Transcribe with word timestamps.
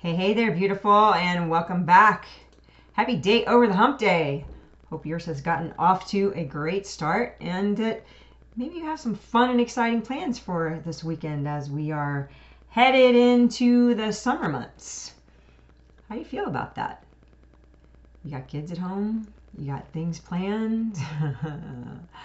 Hey, 0.00 0.14
hey 0.14 0.32
there, 0.32 0.52
beautiful, 0.52 1.12
and 1.12 1.50
welcome 1.50 1.84
back. 1.84 2.28
Happy 2.92 3.16
day 3.16 3.44
over 3.46 3.66
the 3.66 3.74
hump 3.74 3.98
day. 3.98 4.44
Hope 4.84 5.04
yours 5.04 5.24
has 5.24 5.40
gotten 5.40 5.74
off 5.76 6.08
to 6.10 6.32
a 6.36 6.44
great 6.44 6.86
start 6.86 7.34
and 7.40 7.76
that 7.78 8.06
maybe 8.54 8.76
you 8.76 8.84
have 8.84 9.00
some 9.00 9.16
fun 9.16 9.50
and 9.50 9.60
exciting 9.60 10.02
plans 10.02 10.38
for 10.38 10.80
this 10.86 11.02
weekend 11.02 11.48
as 11.48 11.68
we 11.68 11.90
are 11.90 12.30
headed 12.68 13.16
into 13.16 13.96
the 13.96 14.12
summer 14.12 14.48
months. 14.48 15.14
How 16.08 16.14
do 16.14 16.20
you 16.20 16.26
feel 16.28 16.46
about 16.46 16.76
that? 16.76 17.02
You 18.22 18.30
got 18.30 18.46
kids 18.46 18.70
at 18.70 18.78
home? 18.78 19.26
You 19.58 19.72
got 19.72 19.92
things 19.92 20.20
planned? 20.20 20.96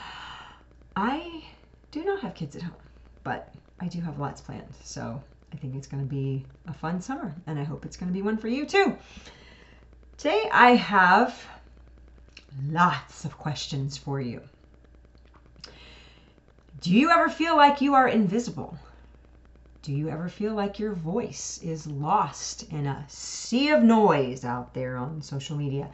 I 0.96 1.44
do 1.90 2.05
not 2.05 2.21
have 2.21 2.36
kids 2.36 2.55
at 2.55 2.62
home, 2.62 2.76
but 3.24 3.52
I 3.80 3.88
do 3.88 4.00
have 4.02 4.20
lots 4.20 4.42
planned. 4.42 4.76
So 4.84 5.24
I 5.54 5.58
think 5.58 5.76
it's 5.76 5.88
going 5.88 6.02
to 6.02 6.10
be 6.10 6.46
a 6.68 6.74
fun 6.74 7.00
summer, 7.00 7.36
and 7.46 7.60
I 7.60 7.64
hope 7.64 7.86
it's 7.86 7.96
going 7.96 8.12
to 8.12 8.14
be 8.14 8.24
one 8.24 8.38
for 8.38 8.48
you 8.48 8.66
too. 8.66 8.98
Today 10.18 10.50
I 10.52 10.72
have 10.72 11.46
lots 12.70 13.23
of 13.23 13.38
questions 13.38 13.96
for 13.96 14.20
you. 14.20 14.41
Do 16.82 16.91
you 16.91 17.12
ever 17.12 17.30
feel 17.30 17.55
like 17.55 17.82
you 17.82 17.94
are 17.94 18.08
invisible? 18.08 18.77
Do 19.84 19.91
you 19.91 20.10
ever 20.10 20.27
feel 20.27 20.54
like 20.54 20.80
your 20.80 20.94
voice 20.94 21.60
is 21.62 21.85
lost 21.85 22.72
in 22.72 22.88
a 22.88 23.05
sea 23.08 23.70
of 23.70 23.84
noise 23.84 24.46
out 24.46 24.74
there 24.74 24.98
on 24.98 25.22
social 25.22 25.55
media? 25.55 25.90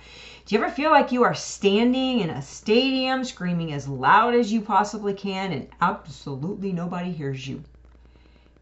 Do 0.46 0.56
you 0.56 0.64
ever 0.64 0.72
feel 0.72 0.92
like 0.92 1.12
you 1.12 1.24
are 1.24 1.36
standing 1.36 2.20
in 2.20 2.30
a 2.30 2.42
stadium 2.42 3.26
screaming 3.26 3.74
as 3.74 3.88
loud 3.88 4.36
as 4.36 4.54
you 4.54 4.62
possibly 4.62 5.14
can 5.14 5.52
and 5.52 5.68
absolutely 5.82 6.72
nobody 6.72 7.12
hears 7.12 7.48
you? 7.48 7.64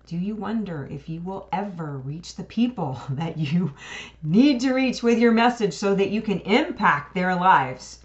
Do 0.08 0.16
you 0.16 0.36
wonder 0.36 0.88
if 0.90 1.10
you 1.10 1.20
will 1.20 1.50
ever 1.52 1.98
reach 1.98 2.38
the 2.38 2.46
people 2.46 3.02
that 3.10 3.38
you 3.38 3.74
need 4.24 4.62
to 4.62 4.72
reach 4.72 5.04
with 5.04 5.20
your 5.20 5.34
message 5.34 5.74
so 5.74 5.94
that 5.96 6.12
you 6.12 6.22
can 6.22 6.40
impact 6.40 7.14
their 7.14 7.36
lives 7.36 8.00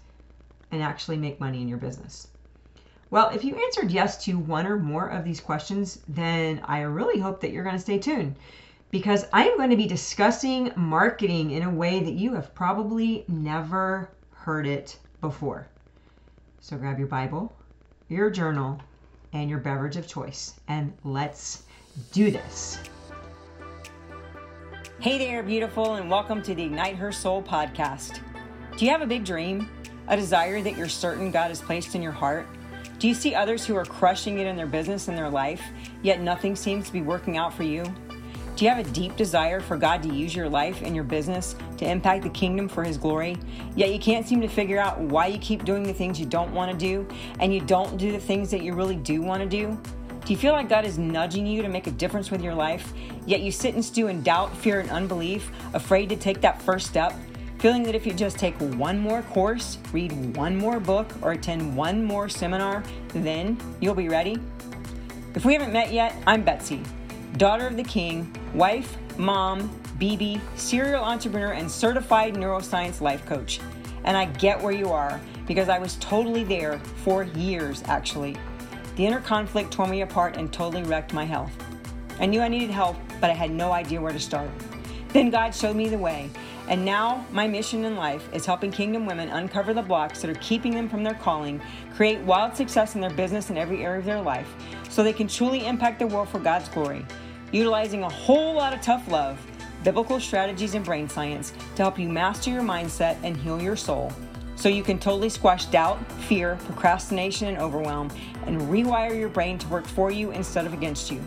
and 0.69 0.83
actually 0.83 1.15
make 1.15 1.39
money 1.39 1.61
in 1.61 1.69
your 1.69 1.77
business? 1.77 2.27
Well, 3.09 3.29
if 3.29 3.45
you 3.45 3.55
answered 3.55 3.89
yes 3.89 4.21
to 4.25 4.37
one 4.37 4.67
or 4.67 4.77
more 4.77 5.07
of 5.07 5.23
these 5.23 5.39
questions, 5.39 6.01
then 6.05 6.61
I 6.65 6.81
really 6.81 7.21
hope 7.21 7.39
that 7.39 7.51
you're 7.51 7.63
going 7.63 7.77
to 7.77 7.81
stay 7.81 7.99
tuned 7.99 8.35
because 8.91 9.25
I 9.31 9.45
am 9.45 9.55
going 9.55 9.69
to 9.69 9.77
be 9.77 9.87
discussing 9.87 10.73
marketing 10.75 11.51
in 11.51 11.63
a 11.63 11.69
way 11.69 12.01
that 12.01 12.15
you 12.15 12.33
have 12.33 12.53
probably 12.53 13.23
never 13.29 14.09
heard 14.31 14.67
it 14.67 14.99
before. 15.21 15.67
So 16.59 16.75
grab 16.75 16.99
your 16.99 17.07
Bible, 17.07 17.55
your 18.09 18.29
journal, 18.29 18.81
and 19.31 19.49
your 19.49 19.59
beverage 19.59 19.95
of 19.95 20.05
choice, 20.05 20.59
and 20.67 20.91
let's 21.05 21.63
do 22.11 22.31
this. 22.31 22.79
Hey 24.99 25.17
there, 25.17 25.43
beautiful, 25.43 25.95
and 25.95 26.09
welcome 26.09 26.41
to 26.43 26.55
the 26.55 26.63
Ignite 26.63 26.95
Her 26.95 27.11
Soul 27.11 27.43
podcast. 27.43 28.19
Do 28.77 28.85
you 28.85 28.91
have 28.91 29.01
a 29.01 29.07
big 29.07 29.25
dream? 29.25 29.69
A 30.07 30.17
desire 30.17 30.61
that 30.61 30.77
you're 30.77 30.89
certain 30.89 31.29
God 31.29 31.49
has 31.49 31.61
placed 31.61 31.93
in 31.93 32.01
your 32.01 32.11
heart? 32.11 32.47
Do 32.97 33.07
you 33.07 33.13
see 33.13 33.35
others 33.35 33.65
who 33.65 33.75
are 33.75 33.85
crushing 33.85 34.39
it 34.39 34.47
in 34.47 34.55
their 34.55 34.65
business 34.65 35.07
and 35.07 35.17
their 35.17 35.29
life, 35.29 35.61
yet 36.01 36.21
nothing 36.21 36.55
seems 36.55 36.87
to 36.87 36.93
be 36.93 37.01
working 37.01 37.37
out 37.37 37.53
for 37.53 37.63
you? 37.63 37.83
Do 38.55 38.65
you 38.65 38.71
have 38.71 38.85
a 38.85 38.89
deep 38.91 39.15
desire 39.15 39.59
for 39.59 39.77
God 39.77 40.01
to 40.03 40.13
use 40.13 40.35
your 40.35 40.47
life 40.47 40.81
and 40.83 40.95
your 40.95 41.03
business 41.03 41.55
to 41.77 41.89
impact 41.89 42.23
the 42.23 42.29
kingdom 42.29 42.69
for 42.69 42.83
His 42.83 42.97
glory, 42.97 43.35
yet 43.75 43.91
you 43.91 43.99
can't 43.99 44.27
seem 44.27 44.41
to 44.41 44.47
figure 44.47 44.79
out 44.79 44.99
why 44.99 45.27
you 45.27 45.37
keep 45.37 45.65
doing 45.65 45.83
the 45.83 45.93
things 45.93 46.19
you 46.19 46.25
don't 46.25 46.53
want 46.53 46.71
to 46.71 46.77
do 46.77 47.07
and 47.39 47.53
you 47.53 47.61
don't 47.61 47.97
do 47.97 48.11
the 48.11 48.19
things 48.19 48.49
that 48.51 48.63
you 48.63 48.73
really 48.73 48.95
do 48.95 49.21
want 49.21 49.41
to 49.41 49.49
do? 49.49 49.79
You 50.33 50.37
feel 50.37 50.53
like 50.53 50.67
God 50.67 50.83
is 50.83 50.97
nudging 50.97 51.45
you 51.45 51.61
to 51.61 51.69
make 51.69 51.85
a 51.85 51.91
difference 51.91 52.31
with 52.31 52.41
your 52.41 52.55
life, 52.55 52.91
yet 53.27 53.41
you 53.41 53.51
sit 53.51 53.75
and 53.75 53.85
stew 53.85 54.07
in 54.07 54.23
doubt, 54.23 54.57
fear, 54.57 54.79
and 54.79 54.89
unbelief, 54.89 55.51
afraid 55.75 56.09
to 56.09 56.15
take 56.15 56.41
that 56.41 56.59
first 56.59 56.87
step? 56.87 57.13
feeling 57.59 57.83
that 57.83 57.93
if 57.93 58.03
you 58.03 58.13
just 58.13 58.39
take 58.39 58.55
one 58.55 58.97
more 58.97 59.21
course, 59.21 59.77
read 59.91 60.35
one 60.35 60.55
more 60.55 60.79
book, 60.79 61.07
or 61.21 61.33
attend 61.33 61.77
one 61.77 62.03
more 62.03 62.27
seminar, 62.27 62.83
then 63.09 63.55
you'll 63.79 63.93
be 63.93 64.09
ready? 64.09 64.39
If 65.35 65.45
we 65.45 65.53
haven't 65.53 65.71
met 65.71 65.93
yet, 65.93 66.15
I'm 66.25 66.43
Betsy, 66.43 66.81
daughter 67.37 67.67
of 67.67 67.77
the 67.77 67.83
king, 67.83 68.35
wife, 68.55 68.97
mom, 69.19 69.69
BB, 69.99 70.41
serial 70.55 71.03
entrepreneur, 71.03 71.53
and 71.53 71.69
certified 71.69 72.33
neuroscience 72.33 73.01
life 73.01 73.23
coach. 73.27 73.59
And 74.03 74.17
I 74.17 74.25
get 74.25 74.59
where 74.59 74.73
you 74.73 74.89
are 74.89 75.21
because 75.45 75.69
I 75.69 75.77
was 75.77 75.95
totally 75.97 76.43
there 76.43 76.79
for 77.03 77.23
years, 77.23 77.83
actually. 77.85 78.35
The 78.95 79.05
inner 79.05 79.21
conflict 79.21 79.71
tore 79.71 79.87
me 79.87 80.01
apart 80.01 80.37
and 80.37 80.51
totally 80.51 80.83
wrecked 80.83 81.13
my 81.13 81.25
health. 81.25 81.51
I 82.19 82.25
knew 82.25 82.41
I 82.41 82.47
needed 82.47 82.69
help, 82.71 82.95
but 83.19 83.29
I 83.29 83.33
had 83.33 83.51
no 83.51 83.71
idea 83.71 84.01
where 84.01 84.13
to 84.13 84.19
start. 84.19 84.49
Then 85.09 85.29
God 85.29 85.53
showed 85.53 85.75
me 85.75 85.89
the 85.89 85.97
way 85.97 86.29
and 86.69 86.85
now, 86.85 87.25
my 87.31 87.45
mission 87.45 87.83
in 87.83 87.97
life 87.97 88.25
is 88.33 88.45
helping 88.45 88.71
Kingdom 88.71 89.05
women 89.05 89.27
uncover 89.29 89.73
the 89.73 89.81
blocks 89.81 90.21
that 90.21 90.29
are 90.29 90.39
keeping 90.39 90.73
them 90.73 90.87
from 90.87 91.03
their 91.03 91.13
calling, 91.15 91.61
create 91.93 92.21
wild 92.21 92.55
success 92.55 92.95
in 92.95 93.01
their 93.01 93.09
business 93.09 93.49
in 93.49 93.57
every 93.57 93.83
area 93.83 93.99
of 93.99 94.05
their 94.05 94.21
life, 94.21 94.53
so 94.89 95.03
they 95.03 95.11
can 95.11 95.27
truly 95.27 95.65
impact 95.65 95.99
the 95.99 96.07
world 96.07 96.29
for 96.29 96.39
God's 96.39 96.69
glory, 96.69 97.05
utilizing 97.51 98.03
a 98.03 98.09
whole 98.09 98.53
lot 98.53 98.73
of 98.73 98.81
tough 98.81 99.05
love, 99.09 99.45
biblical 99.83 100.21
strategies, 100.21 100.73
and 100.73 100.85
brain 100.85 101.09
science 101.09 101.51
to 101.75 101.81
help 101.81 101.99
you 101.99 102.07
master 102.07 102.49
your 102.49 102.63
mindset 102.63 103.17
and 103.23 103.35
heal 103.35 103.61
your 103.61 103.75
soul. 103.75 104.13
So 104.63 104.69
you 104.69 104.81
can 104.81 104.97
totally 104.97 105.27
squash 105.27 105.65
doubt, 105.65 105.99
fear, 106.21 106.57
procrastination, 106.63 107.49
and 107.49 107.57
overwhelm, 107.57 108.09
and 108.45 108.61
rewire 108.61 109.13
your 109.13 109.27
brain 109.27 109.57
to 109.57 109.67
work 109.67 109.85
for 109.85 110.09
you 110.09 110.31
instead 110.31 110.65
of 110.65 110.71
against 110.71 111.11
you. 111.11 111.21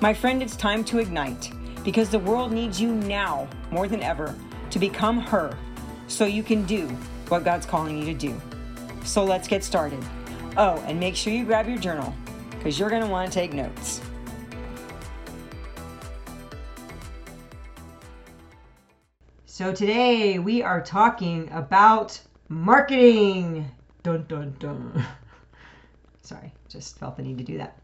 My 0.00 0.14
friend, 0.14 0.42
it's 0.42 0.56
time 0.56 0.82
to 0.84 0.98
ignite 0.98 1.52
because 1.84 2.08
the 2.08 2.20
world 2.20 2.52
needs 2.52 2.80
you 2.80 2.94
now 2.94 3.46
more 3.70 3.86
than 3.86 4.02
ever 4.02 4.34
to 4.70 4.78
become 4.78 5.20
her 5.20 5.54
so 6.08 6.24
you 6.24 6.42
can 6.42 6.64
do 6.64 6.86
what 7.28 7.44
God's 7.44 7.66
calling 7.66 7.98
you 7.98 8.06
to 8.06 8.14
do. 8.14 8.40
So 9.04 9.24
let's 9.24 9.46
get 9.46 9.62
started. 9.62 10.02
Oh, 10.56 10.82
and 10.86 10.98
make 10.98 11.16
sure 11.16 11.34
you 11.34 11.44
grab 11.44 11.68
your 11.68 11.76
journal 11.76 12.14
because 12.52 12.78
you're 12.78 12.88
going 12.88 13.02
to 13.02 13.08
want 13.08 13.30
to 13.30 13.38
take 13.38 13.52
notes. 13.52 14.00
So 19.44 19.70
today 19.74 20.38
we 20.38 20.62
are 20.62 20.80
talking 20.80 21.46
about 21.52 22.18
marketing. 22.50 23.70
Dun 24.02 24.26
dun 24.28 24.54
dun. 24.58 25.06
Sorry, 26.22 26.52
just 26.68 26.98
felt 26.98 27.16
the 27.16 27.22
need 27.22 27.38
to 27.38 27.44
do 27.44 27.56
that. 27.58 27.78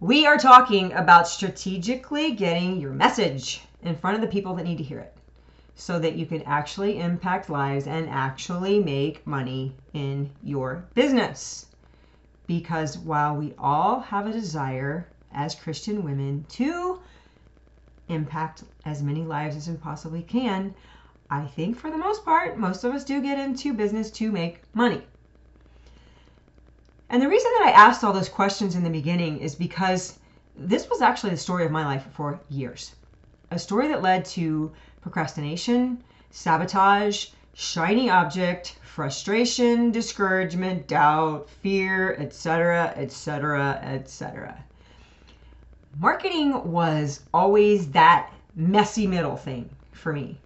We 0.00 0.24
are 0.24 0.38
talking 0.38 0.92
about 0.92 1.26
strategically 1.28 2.32
getting 2.32 2.80
your 2.80 2.92
message 2.92 3.62
in 3.82 3.96
front 3.96 4.14
of 4.14 4.20
the 4.20 4.28
people 4.28 4.54
that 4.54 4.64
need 4.64 4.78
to 4.78 4.84
hear 4.84 5.00
it 5.00 5.16
so 5.74 5.98
that 5.98 6.14
you 6.14 6.26
can 6.26 6.42
actually 6.42 7.00
impact 7.00 7.50
lives 7.50 7.88
and 7.88 8.08
actually 8.08 8.78
make 8.78 9.26
money 9.26 9.74
in 9.92 10.30
your 10.42 10.84
business. 10.94 11.66
Because 12.46 12.98
while 12.98 13.34
we 13.34 13.52
all 13.58 14.00
have 14.00 14.26
a 14.26 14.32
desire 14.32 15.08
as 15.32 15.56
Christian 15.56 16.04
women 16.04 16.44
to 16.50 17.00
impact 18.08 18.62
as 18.84 19.02
many 19.02 19.22
lives 19.22 19.56
as 19.56 19.68
we 19.68 19.76
possibly 19.76 20.22
can, 20.22 20.74
I 21.34 21.46
think 21.46 21.76
for 21.76 21.90
the 21.90 21.98
most 21.98 22.24
part, 22.24 22.58
most 22.58 22.84
of 22.84 22.94
us 22.94 23.02
do 23.02 23.20
get 23.20 23.40
into 23.40 23.74
business 23.74 24.08
to 24.12 24.30
make 24.30 24.62
money. 24.72 25.02
And 27.10 27.20
the 27.20 27.28
reason 27.28 27.50
that 27.58 27.66
I 27.66 27.70
asked 27.72 28.04
all 28.04 28.12
those 28.12 28.28
questions 28.28 28.76
in 28.76 28.84
the 28.84 28.88
beginning 28.88 29.40
is 29.40 29.56
because 29.56 30.20
this 30.56 30.88
was 30.88 31.02
actually 31.02 31.30
the 31.30 31.36
story 31.36 31.64
of 31.64 31.72
my 31.72 31.84
life 31.84 32.06
for 32.12 32.38
years. 32.48 32.94
A 33.50 33.58
story 33.58 33.88
that 33.88 34.00
led 34.00 34.24
to 34.26 34.70
procrastination, 35.00 36.04
sabotage, 36.30 37.30
shiny 37.52 38.08
object, 38.08 38.78
frustration, 38.84 39.90
discouragement, 39.90 40.86
doubt, 40.86 41.50
fear, 41.50 42.14
etc., 42.14 42.92
etc., 42.94 43.80
etc. 43.82 44.64
Marketing 45.98 46.70
was 46.70 47.22
always 47.34 47.88
that 47.90 48.32
messy 48.54 49.08
middle 49.08 49.36
thing 49.36 49.68
for 49.90 50.12
me. 50.12 50.38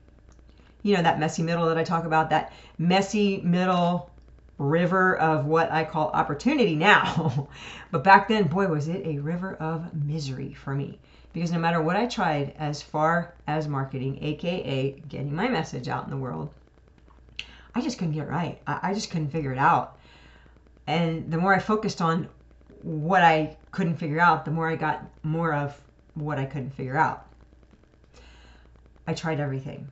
You 0.83 0.97
know, 0.97 1.03
that 1.03 1.19
messy 1.19 1.43
middle 1.43 1.67
that 1.67 1.79
I 1.79 1.85
talk 1.85 2.05
about, 2.05 2.31
that 2.31 2.53
messy 2.79 3.41
middle 3.43 4.11
river 4.59 5.17
of 5.17 5.47
what 5.47 5.71
I 5.71 5.85
call 5.85 6.09
opportunity 6.09 6.75
now. 6.75 7.49
but 7.91 8.05
back 8.05 8.29
then, 8.29 8.49
boy, 8.49 8.69
was 8.69 8.89
it 8.89 9.07
a 9.07 9.19
river 9.19 9.55
of 9.55 9.95
misery 9.95 10.55
for 10.55 10.75
me 10.75 10.99
because 11.33 11.53
no 11.53 11.59
matter 11.59 11.81
what 11.81 11.97
I 11.97 12.07
tried 12.07 12.55
as 12.59 12.83
far 12.83 13.35
as 13.47 13.69
marketing, 13.69 14.19
aka 14.23 14.93
getting 15.09 15.35
my 15.35 15.49
message 15.49 15.89
out 15.89 16.05
in 16.05 16.11
the 16.11 16.17
world, 16.17 16.51
I 17.75 17.81
just 17.81 17.99
couldn't 17.99 18.15
get 18.15 18.25
it 18.25 18.31
right. 18.31 18.61
I, 18.67 18.79
I 18.83 18.95
just 18.95 19.11
couldn't 19.11 19.31
figure 19.31 19.53
it 19.53 19.59
out. 19.59 19.99
And 20.87 21.31
the 21.31 21.39
more 21.39 21.55
I 21.55 21.59
focused 21.59 22.01
on 22.01 22.29
what 22.83 23.23
I 23.23 23.57
couldn't 23.71 23.97
figure 23.97 24.21
out, 24.21 24.45
the 24.45 24.51
more 24.51 24.69
I 24.69 24.77
got 24.77 25.05
more 25.23 25.53
of 25.53 25.79
what 26.15 26.39
I 26.39 26.47
couldn't 26.47 26.71
figure 26.71 26.97
out. 26.97 27.27
I 29.07 29.15
tried 29.15 29.39
everything. 29.41 29.89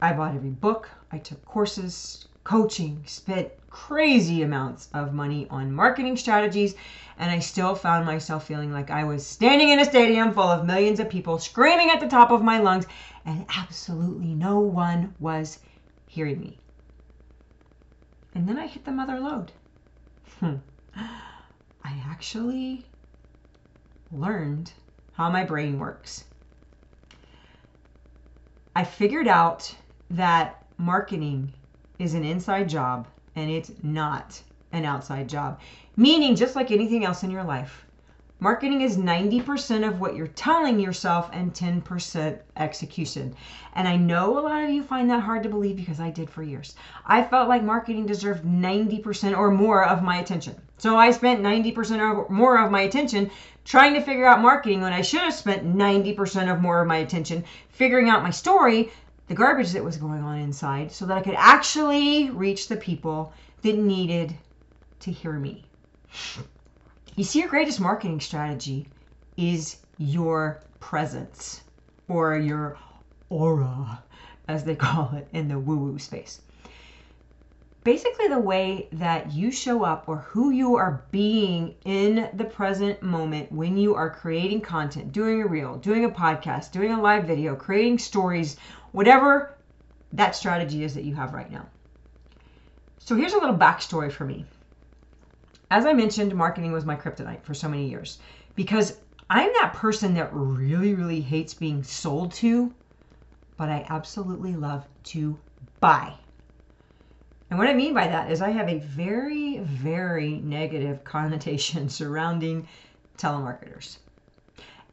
I 0.00 0.12
bought 0.12 0.34
every 0.34 0.50
book, 0.50 0.88
I 1.10 1.18
took 1.18 1.44
courses, 1.44 2.26
coaching, 2.44 3.02
spent 3.04 3.50
crazy 3.68 4.42
amounts 4.42 4.88
of 4.94 5.12
money 5.12 5.46
on 5.50 5.72
marketing 5.72 6.16
strategies, 6.16 6.74
and 7.18 7.30
I 7.30 7.40
still 7.40 7.74
found 7.74 8.06
myself 8.06 8.46
feeling 8.46 8.72
like 8.72 8.90
I 8.90 9.04
was 9.04 9.26
standing 9.26 9.70
in 9.70 9.80
a 9.80 9.84
stadium 9.84 10.32
full 10.32 10.44
of 10.48 10.64
millions 10.64 11.00
of 11.00 11.10
people 11.10 11.38
screaming 11.38 11.90
at 11.90 12.00
the 12.00 12.08
top 12.08 12.30
of 12.30 12.42
my 12.42 12.58
lungs, 12.60 12.86
and 13.24 13.44
absolutely 13.56 14.34
no 14.34 14.60
one 14.60 15.14
was 15.18 15.58
hearing 16.06 16.40
me. 16.40 16.58
And 18.34 18.48
then 18.48 18.58
I 18.58 18.66
hit 18.66 18.84
the 18.84 18.92
mother 18.92 19.18
lode. 19.18 19.50
Hmm. 20.38 20.56
I 20.96 22.02
actually 22.06 22.86
learned 24.12 24.72
how 25.12 25.28
my 25.28 25.44
brain 25.44 25.78
works. 25.78 26.24
I 28.76 28.84
figured 28.84 29.26
out 29.26 29.74
that 30.10 30.64
marketing 30.78 31.52
is 31.98 32.14
an 32.14 32.24
inside 32.24 32.68
job 32.68 33.06
and 33.36 33.50
it's 33.50 33.72
not 33.82 34.40
an 34.72 34.84
outside 34.84 35.28
job. 35.28 35.60
Meaning, 35.96 36.36
just 36.36 36.56
like 36.56 36.70
anything 36.70 37.04
else 37.04 37.22
in 37.22 37.30
your 37.30 37.44
life, 37.44 37.84
marketing 38.40 38.82
is 38.82 38.96
90% 38.96 39.86
of 39.86 40.00
what 40.00 40.14
you're 40.14 40.28
telling 40.28 40.78
yourself 40.78 41.28
and 41.32 41.52
10% 41.52 42.38
execution. 42.56 43.34
And 43.74 43.88
I 43.88 43.96
know 43.96 44.38
a 44.38 44.40
lot 44.40 44.62
of 44.62 44.70
you 44.70 44.82
find 44.82 45.10
that 45.10 45.22
hard 45.22 45.42
to 45.42 45.48
believe 45.48 45.76
because 45.76 45.98
I 45.98 46.10
did 46.10 46.30
for 46.30 46.42
years. 46.42 46.76
I 47.04 47.22
felt 47.22 47.48
like 47.48 47.62
marketing 47.62 48.06
deserved 48.06 48.44
90% 48.44 49.36
or 49.36 49.50
more 49.50 49.84
of 49.84 50.02
my 50.02 50.18
attention. 50.18 50.54
So 50.78 50.96
I 50.96 51.10
spent 51.10 51.42
90% 51.42 52.00
or 52.00 52.28
more 52.28 52.58
of 52.64 52.70
my 52.70 52.82
attention 52.82 53.30
trying 53.64 53.94
to 53.94 54.00
figure 54.00 54.26
out 54.26 54.40
marketing 54.40 54.80
when 54.80 54.92
I 54.92 55.02
should 55.02 55.20
have 55.20 55.34
spent 55.34 55.66
90% 55.66 56.52
of 56.52 56.60
more 56.60 56.80
of 56.80 56.86
my 56.86 56.98
attention 56.98 57.44
figuring 57.70 58.08
out 58.08 58.22
my 58.22 58.30
story, 58.30 58.90
the 59.28 59.34
garbage 59.34 59.72
that 59.72 59.84
was 59.84 59.96
going 59.96 60.22
on 60.22 60.38
inside, 60.38 60.90
so 60.90 61.06
that 61.06 61.18
I 61.18 61.22
could 61.22 61.34
actually 61.36 62.30
reach 62.30 62.68
the 62.68 62.76
people 62.76 63.32
that 63.62 63.76
needed 63.76 64.34
to 65.00 65.12
hear 65.12 65.34
me. 65.34 65.64
You 67.14 67.24
see, 67.24 67.40
your 67.40 67.48
greatest 67.48 67.80
marketing 67.80 68.20
strategy 68.20 68.88
is 69.36 69.76
your 69.98 70.62
presence 70.80 71.62
or 72.08 72.38
your 72.38 72.78
aura, 73.28 74.02
as 74.48 74.64
they 74.64 74.74
call 74.74 75.12
it 75.14 75.28
in 75.32 75.48
the 75.48 75.58
woo 75.58 75.76
woo 75.76 75.98
space 75.98 76.40
basically 77.84 78.28
the 78.28 78.38
way 78.38 78.88
that 78.92 79.32
you 79.32 79.50
show 79.50 79.84
up 79.84 80.08
or 80.08 80.18
who 80.18 80.50
you 80.50 80.76
are 80.76 81.04
being 81.10 81.74
in 81.84 82.28
the 82.34 82.44
present 82.44 83.02
moment 83.02 83.50
when 83.52 83.76
you 83.76 83.94
are 83.94 84.10
creating 84.10 84.60
content, 84.60 85.12
doing 85.12 85.42
a 85.42 85.46
reel, 85.46 85.76
doing 85.76 86.04
a 86.04 86.10
podcast, 86.10 86.72
doing 86.72 86.92
a 86.92 87.00
live 87.00 87.24
video, 87.24 87.54
creating 87.54 87.98
stories, 87.98 88.56
whatever 88.92 89.54
that 90.12 90.34
strategy 90.34 90.84
is 90.84 90.94
that 90.94 91.04
you 91.04 91.14
have 91.14 91.34
right 91.34 91.50
now. 91.50 91.66
So 92.98 93.16
here's 93.16 93.32
a 93.32 93.38
little 93.38 93.56
backstory 93.56 94.12
for 94.12 94.24
me. 94.24 94.44
As 95.70 95.86
I 95.86 95.92
mentioned, 95.92 96.34
marketing 96.34 96.72
was 96.72 96.84
my 96.84 96.96
kryptonite 96.96 97.42
for 97.42 97.54
so 97.54 97.68
many 97.68 97.88
years 97.88 98.18
because 98.54 98.98
I'm 99.30 99.52
that 99.60 99.74
person 99.74 100.14
that 100.14 100.32
really, 100.32 100.94
really 100.94 101.20
hates 101.20 101.52
being 101.54 101.82
sold 101.82 102.32
to, 102.34 102.72
but 103.56 103.68
I 103.68 103.86
absolutely 103.88 104.56
love 104.56 104.86
to 105.04 105.38
buy. 105.80 106.14
And 107.50 107.58
what 107.58 107.68
I 107.68 107.74
mean 107.74 107.94
by 107.94 108.06
that 108.06 108.30
is 108.30 108.42
I 108.42 108.50
have 108.50 108.68
a 108.68 108.78
very, 108.78 109.58
very 109.58 110.38
negative 110.40 111.02
connotation 111.04 111.88
surrounding 111.88 112.68
telemarketers. 113.16 113.98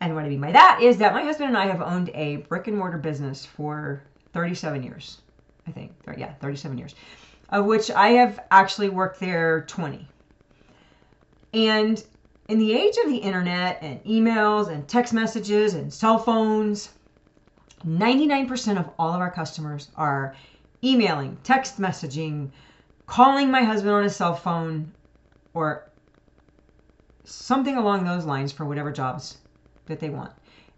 And 0.01 0.15
what 0.15 0.25
I 0.25 0.29
mean 0.29 0.41
by 0.41 0.51
that 0.51 0.81
is 0.81 0.97
that 0.97 1.13
my 1.13 1.23
husband 1.23 1.49
and 1.49 1.57
I 1.57 1.67
have 1.67 1.81
owned 1.81 2.11
a 2.13 2.37
brick 2.37 2.67
and 2.67 2.77
mortar 2.77 2.97
business 2.97 3.45
for 3.45 4.01
37 4.33 4.83
years. 4.83 5.21
I 5.67 5.71
think. 5.71 5.91
Yeah, 6.17 6.33
37 6.33 6.77
years. 6.77 6.95
Of 7.49 7.65
which 7.65 7.91
I 7.91 8.09
have 8.09 8.39
actually 8.51 8.89
worked 8.89 9.19
there 9.19 9.61
20. 9.61 10.07
And 11.53 12.03
in 12.47 12.59
the 12.59 12.73
age 12.73 12.95
of 13.03 13.09
the 13.09 13.17
internet 13.17 13.79
and 13.81 14.03
emails 14.03 14.69
and 14.69 14.87
text 14.87 15.13
messages 15.13 15.73
and 15.73 15.91
cell 15.91 16.17
phones, 16.17 16.89
99% 17.85 18.79
of 18.79 18.89
all 18.99 19.13
of 19.13 19.21
our 19.21 19.31
customers 19.31 19.89
are 19.95 20.35
emailing, 20.85 21.37
text 21.43 21.79
messaging, 21.79 22.51
calling 23.07 23.49
my 23.49 23.63
husband 23.63 23.93
on 23.93 24.03
his 24.03 24.15
cell 24.15 24.35
phone, 24.35 24.91
or 25.53 25.89
something 27.23 27.75
along 27.75 28.05
those 28.05 28.25
lines 28.25 28.51
for 28.51 28.65
whatever 28.65 28.91
jobs 28.91 29.37
that 29.87 29.99
they 29.99 30.09
want. 30.09 30.31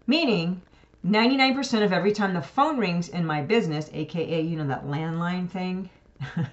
Meaning, 0.06 0.62
99% 1.06 1.84
of 1.84 1.92
every 1.92 2.12
time 2.12 2.34
the 2.34 2.40
phone 2.40 2.78
rings 2.78 3.08
in 3.08 3.24
my 3.26 3.42
business, 3.42 3.90
aka, 3.92 4.40
you 4.40 4.56
know, 4.56 4.66
that 4.66 4.86
landline 4.86 5.48
thing, 5.48 5.90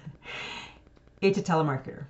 it's 1.20 1.38
a 1.38 1.42
telemarketer. 1.42 2.04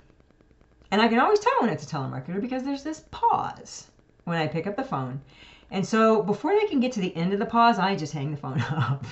And 0.90 1.00
I 1.00 1.08
can 1.08 1.18
always 1.18 1.40
tell 1.40 1.60
when 1.60 1.70
it's 1.70 1.84
a 1.84 1.94
telemarketer 1.94 2.40
because 2.40 2.62
there's 2.62 2.82
this 2.82 3.04
pause 3.10 3.88
when 4.24 4.38
I 4.38 4.46
pick 4.46 4.66
up 4.66 4.76
the 4.76 4.84
phone 4.84 5.20
and 5.70 5.86
so 5.86 6.22
before 6.22 6.54
they 6.58 6.66
can 6.66 6.80
get 6.80 6.92
to 6.92 7.00
the 7.00 7.14
end 7.16 7.32
of 7.32 7.38
the 7.38 7.46
pause, 7.46 7.78
I 7.78 7.96
just 7.96 8.12
hang 8.12 8.30
the 8.30 8.36
phone 8.36 8.60
up. 8.70 9.04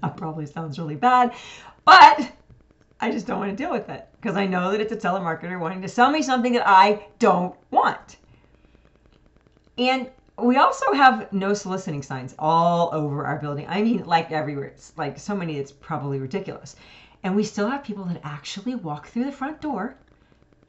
that 0.00 0.16
probably 0.16 0.46
sounds 0.46 0.78
really 0.78 0.96
bad, 0.96 1.34
but 1.84 2.30
I 3.00 3.10
just 3.10 3.26
don't 3.26 3.38
want 3.38 3.50
to 3.50 3.56
deal 3.56 3.72
with 3.72 3.88
it 3.88 4.08
because 4.20 4.36
I 4.36 4.46
know 4.46 4.70
that 4.70 4.80
it's 4.80 4.92
a 4.92 4.96
telemarketer 4.96 5.58
wanting 5.58 5.82
to 5.82 5.88
sell 5.88 6.10
me 6.10 6.22
something 6.22 6.52
that 6.52 6.66
I 6.66 7.06
don't 7.18 7.54
want. 7.70 8.16
And 9.76 10.10
we 10.36 10.56
also 10.56 10.92
have 10.92 11.32
no 11.32 11.54
soliciting 11.54 12.02
signs 12.02 12.34
all 12.38 12.90
over 12.92 13.24
our 13.26 13.38
building. 13.38 13.66
I 13.68 13.82
mean, 13.82 14.04
like 14.04 14.30
everywhere. 14.30 14.66
It's 14.66 14.92
like 14.96 15.18
so 15.18 15.34
many, 15.34 15.58
it's 15.58 15.72
probably 15.72 16.18
ridiculous. 16.18 16.76
And 17.22 17.34
we 17.34 17.44
still 17.44 17.68
have 17.68 17.82
people 17.82 18.04
that 18.04 18.20
actually 18.22 18.76
walk 18.76 19.08
through 19.08 19.24
the 19.24 19.32
front 19.32 19.60
door 19.60 19.96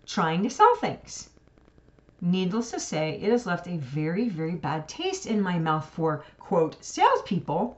trying 0.05 0.41
to 0.43 0.49
sell 0.49 0.75
things. 0.77 1.29
Needless 2.21 2.71
to 2.71 2.79
say, 2.79 3.19
it 3.21 3.31
has 3.31 3.45
left 3.45 3.67
a 3.67 3.77
very, 3.77 4.27
very 4.27 4.55
bad 4.55 4.87
taste 4.87 5.25
in 5.25 5.41
my 5.41 5.57
mouth 5.57 5.89
for, 5.89 6.25
quote, 6.39 6.83
salespeople. 6.83 7.77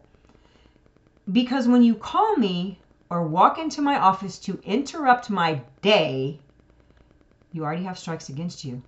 Because 1.31 1.67
when 1.67 1.83
you 1.83 1.93
call 1.95 2.35
me 2.37 2.79
or 3.09 3.27
walk 3.27 3.59
into 3.59 3.81
my 3.81 3.99
office 3.99 4.39
to 4.39 4.59
interrupt 4.63 5.29
my 5.29 5.61
day, 5.81 6.39
you 7.51 7.63
already 7.63 7.83
have 7.83 7.99
strikes 7.99 8.29
against 8.29 8.63
you 8.65 8.81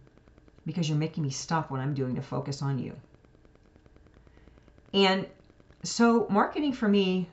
because 0.66 0.90
you're 0.90 0.98
making 0.98 1.24
me 1.24 1.30
stop 1.30 1.70
what 1.70 1.82
I'm 1.82 1.94
doing 1.94 2.16
to 2.16 2.22
focus 2.22 2.62
on 2.62 2.80
you. 2.80 2.96
And 4.94 5.28
so, 5.84 6.28
marketing 6.30 6.74
for 6.74 6.88
me 6.88 7.30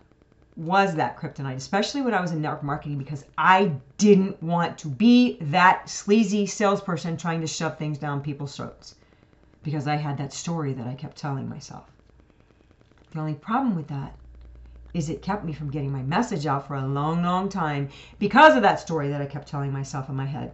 was 0.57 0.95
that 0.97 1.17
kryptonite, 1.17 1.57
especially 1.57 2.03
when 2.03 2.15
I 2.15 2.21
was 2.21 2.33
in 2.33 2.43
network 2.43 2.63
marketing, 2.63 2.99
because 2.99 3.25
I 3.39 3.73
didn't 3.99 4.43
want 4.43 4.79
to 4.79 4.89
be 4.89 5.39
that 5.41 5.89
sleazy 5.89 6.47
salesperson 6.47 7.17
trying 7.17 7.41
to 7.41 7.47
shove 7.47 7.79
things 7.79 7.99
down 7.99 8.21
people's 8.21 8.57
throats 8.57 8.97
because 9.63 9.87
I 9.87 9.97
had 9.97 10.19
that 10.19 10.33
story 10.33 10.73
that 10.73 10.87
I 10.87 10.95
kept 10.95 11.17
telling 11.17 11.49
myself. 11.49 11.85
The 13.13 13.21
only 13.21 13.35
problem 13.35 13.75
with 13.75 13.89
that 13.89 14.15
is 14.95 15.09
it 15.09 15.23
kept 15.23 15.45
me 15.45 15.53
from 15.53 15.71
getting 15.71 15.93
my 15.93 16.03
message 16.03 16.47
out 16.47 16.67
for 16.67 16.75
a 16.75 16.87
long, 16.87 17.23
long 17.23 17.49
time 17.49 17.89
because 18.19 18.57
of 18.57 18.63
that 18.63 18.81
story 18.81 19.09
that 19.11 19.23
I 19.23 19.27
kept 19.27 19.49
telling 19.49 19.73
myself 19.73 20.09
in 20.09 20.17
my 20.17 20.27
head. 20.27 20.53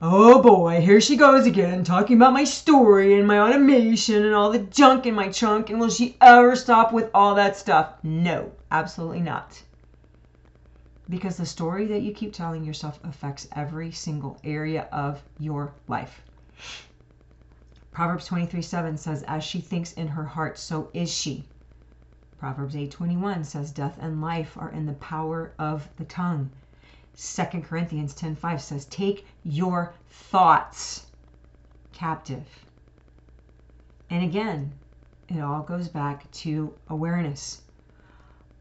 Oh 0.00 0.40
boy, 0.40 0.80
here 0.80 1.00
she 1.00 1.16
goes 1.16 1.44
again, 1.44 1.82
talking 1.82 2.16
about 2.16 2.32
my 2.32 2.44
story 2.44 3.18
and 3.18 3.26
my 3.26 3.40
automation 3.40 4.24
and 4.24 4.32
all 4.32 4.52
the 4.52 4.60
junk 4.60 5.06
in 5.06 5.14
my 5.14 5.28
trunk. 5.28 5.70
And 5.70 5.80
will 5.80 5.90
she 5.90 6.16
ever 6.20 6.54
stop 6.54 6.92
with 6.92 7.10
all 7.12 7.34
that 7.34 7.56
stuff? 7.56 7.94
No, 8.04 8.52
absolutely 8.70 9.20
not. 9.20 9.60
Because 11.08 11.36
the 11.36 11.46
story 11.46 11.84
that 11.86 12.02
you 12.02 12.12
keep 12.12 12.32
telling 12.32 12.62
yourself 12.62 13.00
affects 13.02 13.48
every 13.56 13.90
single 13.90 14.38
area 14.44 14.86
of 14.92 15.20
your 15.36 15.74
life. 15.88 16.22
Proverbs 17.90 18.26
23 18.26 18.62
7 18.62 18.96
says, 18.96 19.24
As 19.24 19.42
she 19.42 19.60
thinks 19.60 19.92
in 19.94 20.06
her 20.06 20.26
heart, 20.26 20.60
so 20.60 20.90
is 20.94 21.10
she. 21.12 21.44
Proverbs 22.38 22.76
8:21 22.76 23.44
says 23.44 23.72
death 23.72 23.98
and 24.00 24.20
life 24.20 24.56
are 24.56 24.70
in 24.70 24.86
the 24.86 24.92
power 24.92 25.54
of 25.58 25.88
the 25.96 26.04
tongue. 26.04 26.50
2 27.20 27.62
Corinthians 27.62 28.14
10:5 28.14 28.60
says, 28.62 28.84
"Take 28.84 29.26
your 29.42 29.92
thoughts 30.08 31.06
captive." 31.92 32.46
And 34.08 34.22
again, 34.22 34.72
it 35.28 35.40
all 35.40 35.62
goes 35.62 35.88
back 35.88 36.30
to 36.30 36.72
awareness. 36.88 37.62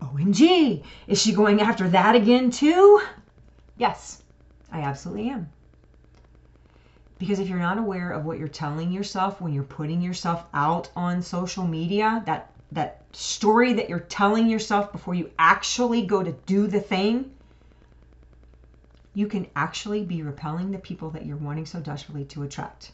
OMG, 0.01 0.83
is 1.05 1.21
she 1.21 1.33
going 1.33 1.61
after 1.61 1.87
that 1.89 2.15
again 2.15 2.49
too? 2.49 2.99
Yes, 3.77 4.23
I 4.71 4.81
absolutely 4.81 5.29
am. 5.29 5.49
Because 7.19 7.37
if 7.37 7.47
you're 7.47 7.59
not 7.59 7.77
aware 7.77 8.09
of 8.09 8.25
what 8.25 8.39
you're 8.39 8.47
telling 8.47 8.91
yourself 8.91 9.39
when 9.39 9.53
you're 9.53 9.63
putting 9.63 10.01
yourself 10.01 10.45
out 10.55 10.89
on 10.95 11.21
social 11.21 11.67
media, 11.67 12.23
that 12.25 12.51
that 12.71 13.03
story 13.11 13.73
that 13.73 13.87
you're 13.87 13.99
telling 13.99 14.47
yourself 14.47 14.91
before 14.91 15.13
you 15.13 15.29
actually 15.37 16.07
go 16.07 16.23
to 16.23 16.31
do 16.47 16.65
the 16.65 16.79
thing, 16.79 17.31
you 19.17 19.25
can 19.25 19.47
actually 19.55 20.05
be 20.05 20.21
repelling 20.21 20.69
the 20.69 20.77
people 20.77 21.09
that 21.09 21.25
you're 21.25 21.37
wanting 21.37 21.65
so 21.65 21.79
desperately 21.79 22.23
to 22.23 22.43
attract. 22.43 22.91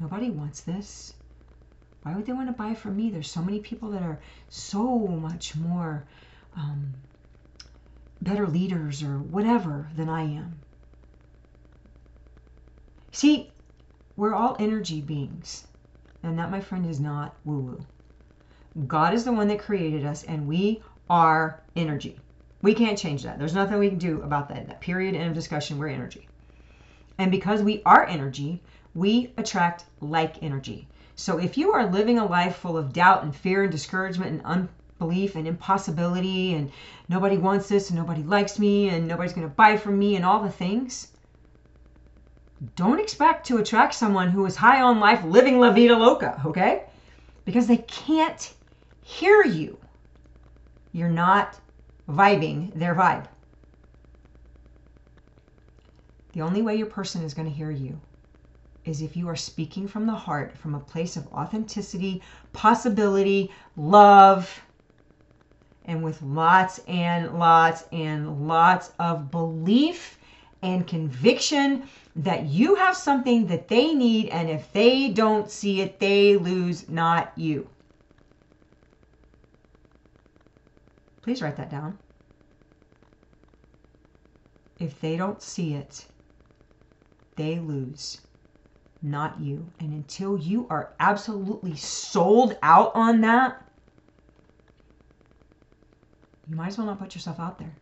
Nobody 0.00 0.28
wants 0.28 0.62
this. 0.62 1.14
Why 2.02 2.16
would 2.16 2.26
they 2.26 2.32
want 2.32 2.48
to 2.48 2.52
buy 2.52 2.74
from 2.74 2.96
me? 2.96 3.08
There's 3.08 3.30
so 3.30 3.40
many 3.40 3.60
people 3.60 3.90
that 3.90 4.02
are 4.02 4.18
so 4.48 5.06
much 5.06 5.54
more 5.54 6.04
um, 6.56 6.94
better 8.20 8.48
leaders 8.48 9.04
or 9.04 9.18
whatever 9.18 9.88
than 9.94 10.08
I 10.08 10.22
am. 10.22 10.56
See, 13.12 13.52
we're 14.16 14.34
all 14.34 14.56
energy 14.58 15.00
beings. 15.00 15.68
And 16.24 16.36
that, 16.40 16.50
my 16.50 16.60
friend, 16.60 16.84
is 16.84 16.98
not 16.98 17.36
woo 17.44 17.60
woo. 17.60 18.84
God 18.88 19.14
is 19.14 19.24
the 19.24 19.32
one 19.32 19.46
that 19.46 19.60
created 19.60 20.04
us, 20.04 20.24
and 20.24 20.48
we 20.48 20.82
are 21.08 21.62
energy. 21.76 22.18
We 22.60 22.74
can't 22.74 22.98
change 22.98 23.22
that. 23.22 23.38
There's 23.38 23.54
nothing 23.54 23.78
we 23.78 23.88
can 23.88 23.98
do 23.98 24.22
about 24.22 24.48
that. 24.48 24.66
That 24.66 24.80
period, 24.80 25.14
end 25.14 25.28
of 25.28 25.34
discussion, 25.34 25.78
we're 25.78 25.88
energy. 25.88 26.28
And 27.18 27.30
because 27.30 27.62
we 27.62 27.82
are 27.84 28.06
energy, 28.06 28.60
we 28.94 29.32
attract 29.36 29.84
like 30.00 30.42
energy. 30.42 30.88
So 31.14 31.38
if 31.38 31.56
you 31.58 31.72
are 31.72 31.90
living 31.90 32.18
a 32.18 32.26
life 32.26 32.56
full 32.56 32.76
of 32.76 32.92
doubt 32.92 33.24
and 33.24 33.34
fear 33.34 33.62
and 33.64 33.72
discouragement 33.72 34.30
and 34.30 34.68
unbelief 35.00 35.34
and 35.36 35.46
impossibility 35.46 36.54
and 36.54 36.70
nobody 37.08 37.36
wants 37.36 37.68
this 37.68 37.90
and 37.90 37.98
nobody 37.98 38.22
likes 38.22 38.58
me 38.58 38.88
and 38.88 39.06
nobody's 39.06 39.32
going 39.32 39.48
to 39.48 39.54
buy 39.54 39.76
from 39.76 39.98
me 39.98 40.16
and 40.16 40.24
all 40.24 40.42
the 40.42 40.50
things, 40.50 41.08
don't 42.76 43.00
expect 43.00 43.46
to 43.46 43.58
attract 43.58 43.94
someone 43.94 44.30
who 44.30 44.44
is 44.46 44.56
high 44.56 44.80
on 44.80 45.00
life 45.00 45.24
living 45.24 45.60
la 45.60 45.70
vida 45.70 45.96
loca, 45.96 46.40
okay? 46.44 46.84
Because 47.44 47.66
they 47.66 47.78
can't 47.78 48.52
hear 49.02 49.44
you. 49.44 49.78
You're 50.92 51.08
not 51.08 51.58
vibing 52.08 52.72
their 52.74 52.94
vibe. 52.94 53.26
The 56.32 56.42
only 56.42 56.62
way 56.62 56.76
your 56.76 56.86
person 56.86 57.22
is 57.22 57.34
going 57.34 57.48
to 57.48 57.54
hear 57.54 57.70
you 57.70 58.00
is 58.84 59.02
if 59.02 59.16
you 59.16 59.28
are 59.28 59.36
speaking 59.36 59.86
from 59.86 60.06
the 60.06 60.14
heart, 60.14 60.56
from 60.56 60.74
a 60.74 60.80
place 60.80 61.16
of 61.16 61.26
authenticity, 61.28 62.22
possibility, 62.52 63.50
love, 63.76 64.62
and 65.84 66.02
with 66.02 66.20
lots 66.22 66.80
and 66.86 67.38
lots 67.38 67.84
and 67.92 68.46
lots 68.46 68.92
of 68.98 69.30
belief 69.30 70.18
and 70.62 70.86
conviction 70.86 71.88
that 72.16 72.44
you 72.44 72.74
have 72.74 72.96
something 72.96 73.46
that 73.46 73.68
they 73.68 73.94
need, 73.94 74.28
and 74.28 74.50
if 74.50 74.72
they 74.72 75.08
don't 75.08 75.50
see 75.50 75.80
it, 75.80 75.98
they 75.98 76.36
lose, 76.36 76.88
not 76.88 77.32
you. 77.36 77.68
Please 81.22 81.42
write 81.42 81.56
that 81.56 81.70
down. 81.70 81.98
If 84.78 85.00
they 85.00 85.16
don't 85.16 85.42
see 85.42 85.74
it, 85.74 86.06
they 87.36 87.58
lose, 87.58 88.20
not 89.02 89.40
you. 89.40 89.66
And 89.80 89.92
until 89.92 90.38
you 90.38 90.66
are 90.70 90.94
absolutely 91.00 91.76
sold 91.76 92.56
out 92.62 92.92
on 92.94 93.20
that, 93.22 93.64
you 96.48 96.56
might 96.56 96.68
as 96.68 96.78
well 96.78 96.86
not 96.86 96.98
put 96.98 97.14
yourself 97.14 97.38
out 97.40 97.58
there 97.58 97.74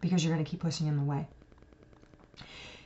because 0.00 0.24
you're 0.24 0.32
going 0.32 0.44
to 0.44 0.50
keep 0.50 0.60
pushing 0.60 0.86
them 0.86 0.98
away. 0.98 1.26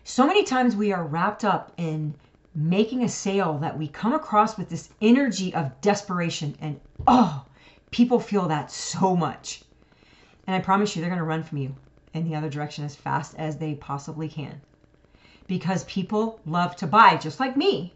So 0.04 0.26
many 0.26 0.44
times 0.44 0.74
we 0.74 0.92
are 0.92 1.04
wrapped 1.04 1.44
up 1.44 1.72
in 1.76 2.14
making 2.54 3.04
a 3.04 3.08
sale 3.08 3.58
that 3.58 3.78
we 3.78 3.88
come 3.88 4.12
across 4.12 4.58
with 4.58 4.68
this 4.68 4.90
energy 5.00 5.54
of 5.54 5.80
desperation 5.80 6.56
and 6.60 6.80
oh, 7.06 7.44
people 7.90 8.18
feel 8.18 8.48
that 8.48 8.70
so 8.70 9.14
much. 9.14 9.62
And 10.46 10.56
I 10.56 10.60
promise 10.60 10.94
you, 10.94 11.00
they're 11.00 11.10
going 11.10 11.18
to 11.18 11.24
run 11.24 11.42
from 11.42 11.58
you 11.58 11.74
in 12.14 12.24
the 12.24 12.34
other 12.34 12.50
direction 12.50 12.84
as 12.84 12.96
fast 12.96 13.34
as 13.36 13.56
they 13.56 13.74
possibly 13.74 14.28
can. 14.28 14.60
Because 15.46 15.84
people 15.84 16.40
love 16.46 16.76
to 16.76 16.86
buy, 16.86 17.16
just 17.16 17.40
like 17.40 17.56
me, 17.56 17.94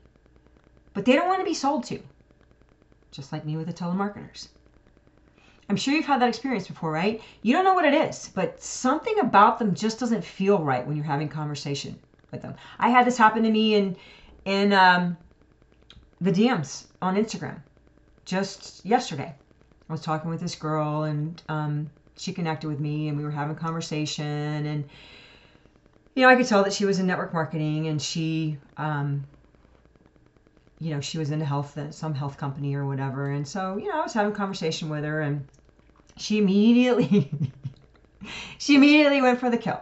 but 0.95 1.05
they 1.05 1.13
don't 1.13 1.29
want 1.29 1.41
to 1.41 1.45
be 1.45 1.55
sold 1.55 1.85
to, 1.85 2.01
just 3.11 3.33
like 3.33 3.45
me 3.45 3.57
with 3.57 3.67
the 3.67 3.73
telemarketers. 3.73 4.49
I'm 5.69 5.77
sure 5.77 5.95
you've 5.95 6.07
had 6.07 6.21
that 6.21 6.29
experience 6.29 6.69
before, 6.69 6.93
right? 6.93 7.21
You 7.43 7.53
don't 7.53 7.65
know 7.65 7.75
what 7.75 7.85
it 7.85 7.95
is, 7.95 8.31
but 8.35 8.63
something 8.63 9.19
about 9.19 9.59
them 9.59 9.75
just 9.75 9.99
doesn't 9.99 10.25
feel 10.25 10.59
right 10.59 10.87
when 10.87 10.97
you're 10.97 11.05
having 11.05 11.29
conversation 11.29 11.99
with 12.31 12.43
them. 12.43 12.55
I 12.79 12.91
had 12.91 13.07
this 13.07 13.17
happen 13.17 13.43
to 13.43 13.51
me 13.51 13.75
in 13.75 13.97
in 14.45 14.73
um, 14.73 15.17
the 16.21 16.31
DMs 16.31 16.85
on 17.03 17.17
Instagram 17.17 17.61
just 18.25 18.85
yesterday. 18.85 19.35
I 19.89 19.93
was 19.93 20.03
talking 20.03 20.31
with 20.31 20.41
this 20.41 20.55
girl 20.55 21.05
and 21.05 21.43
um, 21.49 21.91
she 22.17 22.33
connected 22.33 22.69
with 22.69 22.81
me 22.81 23.09
and 23.09 23.17
we 23.17 23.25
were 23.25 23.31
having 23.31 23.55
a 23.55 23.59
conversation 23.59 24.25
and 24.25 24.85
you 26.15 26.23
know 26.23 26.29
I 26.29 26.37
could 26.37 26.47
tell 26.47 26.65
that 26.65 26.73
she 26.73 26.85
was 26.85 26.99
in 26.99 27.07
network 27.07 27.33
marketing 27.33 27.89
and 27.89 28.01
she 28.01 28.57
um, 28.77 29.27
you 30.79 30.91
know 30.91 31.01
she 31.01 31.19
was 31.19 31.31
in 31.31 31.41
health 31.41 31.79
some 31.91 32.15
health 32.15 32.39
company 32.39 32.75
or 32.75 32.87
whatever. 32.87 33.31
And 33.31 33.47
so 33.47 33.77
you 33.77 33.89
know 33.89 33.99
I 34.01 34.03
was 34.03 34.15
having 34.15 34.33
a 34.33 34.37
conversation 34.37 34.89
with 34.89 35.05
her 35.05 35.21
and 35.21 35.47
she 36.17 36.39
immediately 36.39 37.31
she 38.59 38.75
immediately 38.75 39.21
went 39.21 39.39
for 39.39 39.51
the 39.51 39.59
kill. 39.59 39.81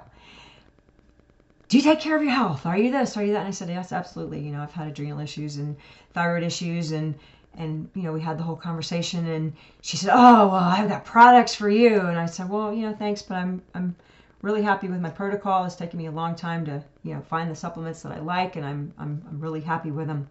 Do 1.69 1.79
you 1.79 1.83
take 1.83 2.00
care 2.00 2.17
of 2.17 2.23
your 2.23 2.33
health? 2.33 2.67
Are 2.67 2.76
you 2.76 2.91
this? 2.91 3.17
Are 3.17 3.25
you 3.25 3.33
that? 3.33 3.41
And 3.41 3.49
i 3.49 3.53
said 3.53 3.69
yes 3.69 3.93
absolutely. 3.93 4.41
You 4.41 4.50
know 4.50 4.61
i've 4.61 4.73
had 4.73 4.88
adrenal 4.88 5.21
issues 5.21 5.57
and 5.57 5.76
thyroid 6.12 6.43
issues 6.43 6.91
and 6.91 7.14
and 7.56 7.88
you 7.94 8.02
know 8.02 8.12
we 8.12 8.20
had 8.20 8.38
the 8.38 8.42
whole 8.42 8.56
conversation 8.56 9.26
and 9.26 9.52
she 9.82 9.96
said 9.96 10.11
oh 10.12 10.49
well 10.49 10.54
i've 10.54 10.88
got 10.88 11.04
products 11.04 11.54
for 11.54 11.68
you. 11.68 12.00
And 12.00 12.18
i 12.18 12.26
said 12.26 12.49
well 12.49 12.73
you 12.73 12.82
know 12.82 12.94
thanks 12.94 13.23
but 13.23 13.37
i'm 13.37 13.62
i'm 13.75 13.94
really 14.42 14.62
happy 14.62 14.88
with 14.88 15.00
my 15.00 15.08
protocol. 15.08 15.64
It's 15.64 15.75
taken 15.75 15.99
me 15.99 16.06
a 16.06 16.11
long 16.12 16.34
time 16.34 16.66
to 16.66 16.82
you 17.02 17.14
know 17.14 17.23
find 17.23 17.50
the 17.50 17.56
supplements 17.56 18.02
that 18.02 18.12
i 18.12 18.20
like 18.20 18.56
and 18.56 18.64
i'm 18.64 18.92
i'm, 18.99 19.23
I'm 19.28 19.40
really 19.40 19.61
happy 19.61 19.90
with 19.90 20.06
them 20.06 20.28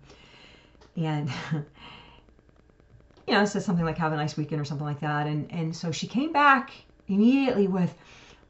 and 0.95 1.29
you 3.27 3.33
know, 3.33 3.45
said 3.45 3.63
something 3.63 3.85
like 3.85 3.97
"Have 3.97 4.13
a 4.13 4.17
nice 4.17 4.37
weekend" 4.37 4.61
or 4.61 4.65
something 4.65 4.85
like 4.85 4.99
that, 4.99 5.27
and 5.27 5.51
and 5.51 5.75
so 5.75 5.91
she 5.91 6.07
came 6.07 6.31
back 6.31 6.71
immediately 7.07 7.67
with, 7.67 7.93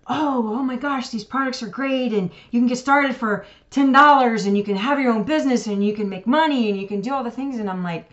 "Oh, 0.08 0.56
oh 0.58 0.63
my 0.63 0.75
gosh, 0.75 1.10
these 1.10 1.24
products 1.24 1.62
are 1.62 1.68
great, 1.68 2.13
and 2.13 2.32
you 2.51 2.60
can 2.60 2.68
get 2.68 2.77
started 2.77 3.15
for 3.15 3.46
ten 3.70 3.92
dollars, 3.92 4.46
and 4.46 4.58
you 4.58 4.63
can 4.63 4.75
have 4.75 5.00
your 5.00 5.13
own 5.13 5.24
business, 5.24 5.68
and 5.68 5.86
you 5.86 5.94
can 5.94 6.10
make 6.10 6.25
money, 6.25 6.70
and 6.70 6.80
you 6.80 6.88
can 6.88 7.01
do 7.01 7.13
all 7.13 7.24
the 7.24 7.32
things." 7.32 7.60
And 7.60 7.70
I'm 7.70 7.84
like, 7.84 8.10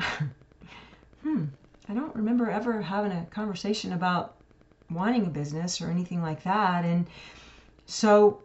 hmm, 1.22 1.44
I 1.88 1.94
don't 1.94 2.14
remember 2.14 2.50
ever 2.50 2.80
having 2.80 3.12
a 3.12 3.26
conversation 3.30 3.92
about 3.92 4.36
wanting 4.90 5.26
a 5.26 5.30
business 5.30 5.80
or 5.80 5.90
anything 5.90 6.22
like 6.22 6.42
that, 6.44 6.84
and 6.84 7.06
so 7.86 8.40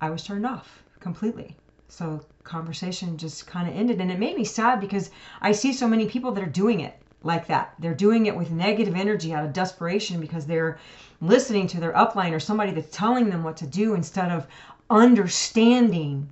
I 0.00 0.10
was 0.10 0.24
turned 0.24 0.46
off 0.46 0.82
completely. 1.00 1.56
So 1.88 2.24
conversation 2.44 3.16
just 3.16 3.46
kind 3.46 3.68
of 3.68 3.76
ended 3.76 4.00
and 4.00 4.10
it 4.10 4.18
made 4.18 4.36
me 4.36 4.44
sad 4.44 4.80
because 4.80 5.10
I 5.40 5.52
see 5.52 5.72
so 5.72 5.86
many 5.86 6.08
people 6.08 6.32
that 6.32 6.42
are 6.42 6.46
doing 6.46 6.80
it 6.80 6.96
like 7.22 7.46
that. 7.46 7.74
They're 7.78 7.94
doing 7.94 8.26
it 8.26 8.36
with 8.36 8.50
negative 8.50 8.96
energy 8.96 9.32
out 9.32 9.44
of 9.44 9.52
desperation 9.52 10.20
because 10.20 10.46
they're 10.46 10.78
listening 11.20 11.68
to 11.68 11.80
their 11.80 11.92
upline 11.92 12.32
or 12.32 12.40
somebody 12.40 12.72
that's 12.72 12.96
telling 12.96 13.30
them 13.30 13.44
what 13.44 13.56
to 13.58 13.66
do 13.66 13.94
instead 13.94 14.30
of 14.30 14.46
understanding 14.90 16.28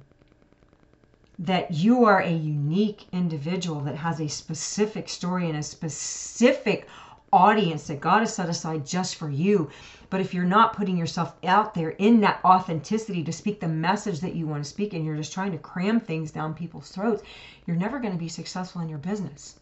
that 1.40 1.70
you 1.70 2.04
are 2.04 2.20
a 2.20 2.30
unique 2.30 3.06
individual 3.12 3.80
that 3.80 3.97
has 3.97 4.20
a 4.20 4.28
specific 4.28 5.09
story 5.09 5.49
and 5.49 5.56
a 5.56 5.62
specific 5.62 6.87
audience 7.32 7.87
that 7.87 8.00
God 8.00 8.20
has 8.20 8.35
set 8.35 8.50
aside 8.50 8.85
just 8.85 9.16
for 9.16 9.30
you. 9.30 9.70
But 10.11 10.20
if 10.20 10.35
you're 10.35 10.44
not 10.44 10.76
putting 10.76 10.99
yourself 10.99 11.35
out 11.44 11.73
there 11.73 11.90
in 11.90 12.20
that 12.20 12.44
authenticity 12.44 13.25
to 13.25 13.32
speak 13.32 13.59
the 13.59 13.68
message 13.68 14.20
that 14.20 14.35
you 14.35 14.47
want 14.47 14.62
to 14.62 14.68
speak 14.68 14.92
and 14.92 15.02
you're 15.02 15.16
just 15.16 15.32
trying 15.32 15.52
to 15.52 15.59
cram 15.59 15.99
things 15.99 16.30
down 16.30 16.52
people's 16.52 16.90
throats, 16.90 17.23
you're 17.64 17.76
never 17.76 18.00
going 18.00 18.12
to 18.12 18.18
be 18.18 18.28
successful 18.28 18.82
in 18.82 18.90
your 18.90 18.99
business. 18.99 19.56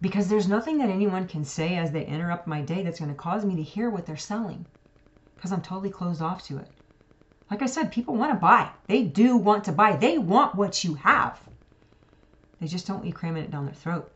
Because 0.00 0.28
there's 0.28 0.48
nothing 0.48 0.78
that 0.78 0.88
anyone 0.88 1.28
can 1.28 1.44
say 1.44 1.76
as 1.76 1.92
they 1.92 2.06
interrupt 2.06 2.46
my 2.46 2.62
day 2.62 2.82
that's 2.82 3.00
going 3.00 3.10
to 3.10 3.14
cause 3.14 3.44
me 3.44 3.56
to 3.56 3.62
hear 3.62 3.90
what 3.90 4.06
they're 4.06 4.16
selling. 4.16 4.64
Because 5.36 5.52
I'm 5.52 5.62
totally 5.62 5.90
closed 5.90 6.22
off 6.22 6.42
to 6.46 6.56
it. 6.56 6.68
Like 7.52 7.60
I 7.60 7.66
said, 7.66 7.92
people 7.92 8.16
want 8.16 8.32
to 8.32 8.38
buy. 8.38 8.70
They 8.86 9.02
do 9.02 9.36
want 9.36 9.64
to 9.64 9.72
buy. 9.72 9.94
They 9.94 10.16
want 10.16 10.54
what 10.54 10.84
you 10.84 10.94
have. 10.94 11.38
They 12.58 12.66
just 12.66 12.86
don't 12.86 12.96
want 12.96 13.06
you 13.06 13.12
cramming 13.12 13.44
it 13.44 13.50
down 13.50 13.66
their 13.66 13.74
throat. 13.74 14.10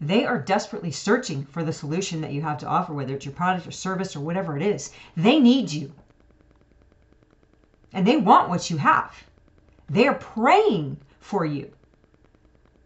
They 0.00 0.24
are 0.24 0.38
desperately 0.38 0.90
searching 0.90 1.44
for 1.44 1.62
the 1.62 1.74
solution 1.74 2.22
that 2.22 2.32
you 2.32 2.40
have 2.40 2.56
to 2.60 2.66
offer, 2.66 2.94
whether 2.94 3.14
it's 3.14 3.26
your 3.26 3.34
product 3.34 3.66
or 3.66 3.70
service 3.70 4.16
or 4.16 4.20
whatever 4.20 4.56
it 4.56 4.62
is. 4.62 4.92
They 5.14 5.38
need 5.38 5.70
you. 5.70 5.92
And 7.92 8.06
they 8.06 8.16
want 8.16 8.48
what 8.48 8.70
you 8.70 8.78
have. 8.78 9.14
They 9.90 10.08
are 10.08 10.14
praying 10.14 10.96
for 11.20 11.44
you. 11.44 11.70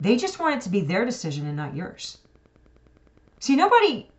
They 0.00 0.16
just 0.16 0.40
want 0.40 0.57
it 0.57 0.62
to 0.62 0.71
be 0.71 0.81
their 0.81 1.04
decision 1.04 1.47
and 1.47 1.57
not 1.57 1.76
yours. 1.76 2.19
See, 3.38 3.54
nobody 3.54 4.11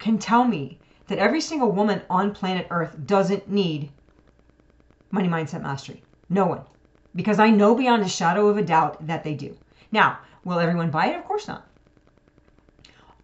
can 0.00 0.18
tell 0.18 0.42
me 0.42 0.80
that 1.06 1.18
every 1.18 1.40
single 1.40 1.70
woman 1.70 2.02
on 2.10 2.34
planet 2.34 2.66
Earth 2.70 2.96
doesn't 3.06 3.48
need 3.48 3.92
money 5.10 5.28
mindset 5.28 5.62
mastery. 5.62 6.02
No 6.28 6.46
one. 6.46 6.62
Because 7.14 7.38
I 7.38 7.50
know 7.50 7.74
beyond 7.74 8.02
a 8.02 8.08
shadow 8.08 8.48
of 8.48 8.56
a 8.56 8.62
doubt 8.62 9.06
that 9.06 9.24
they 9.24 9.34
do. 9.34 9.56
Now, 9.90 10.18
will 10.44 10.58
everyone 10.58 10.90
buy 10.90 11.06
it? 11.06 11.18
Of 11.18 11.24
course 11.24 11.48
not 11.48 11.66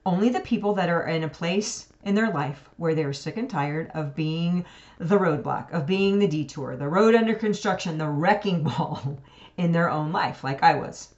only 0.07 0.29
the 0.29 0.41
people 0.41 0.73
that 0.73 0.89
are 0.89 1.03
in 1.09 1.25
a 1.25 1.29
place 1.29 1.89
in 2.05 2.15
their 2.15 2.31
life 2.31 2.71
where 2.77 2.95
they're 2.95 3.13
sick 3.13 3.37
and 3.37 3.51
tired 3.51 3.91
of 3.93 4.15
being 4.15 4.65
the 4.99 5.19
roadblock, 5.19 5.71
of 5.73 5.85
being 5.85 6.21
the 6.21 6.29
detour, 6.29 6.77
the 6.77 6.89
road 6.89 7.17
under 7.17 7.35
construction, 7.35 7.99
the 7.99 8.09
wrecking 8.09 8.63
ball 8.63 9.19
in 9.57 9.73
their 9.73 9.91
own 9.91 10.13
life, 10.13 10.45
like 10.45 10.63
I 10.63 10.77
was. 10.77 11.09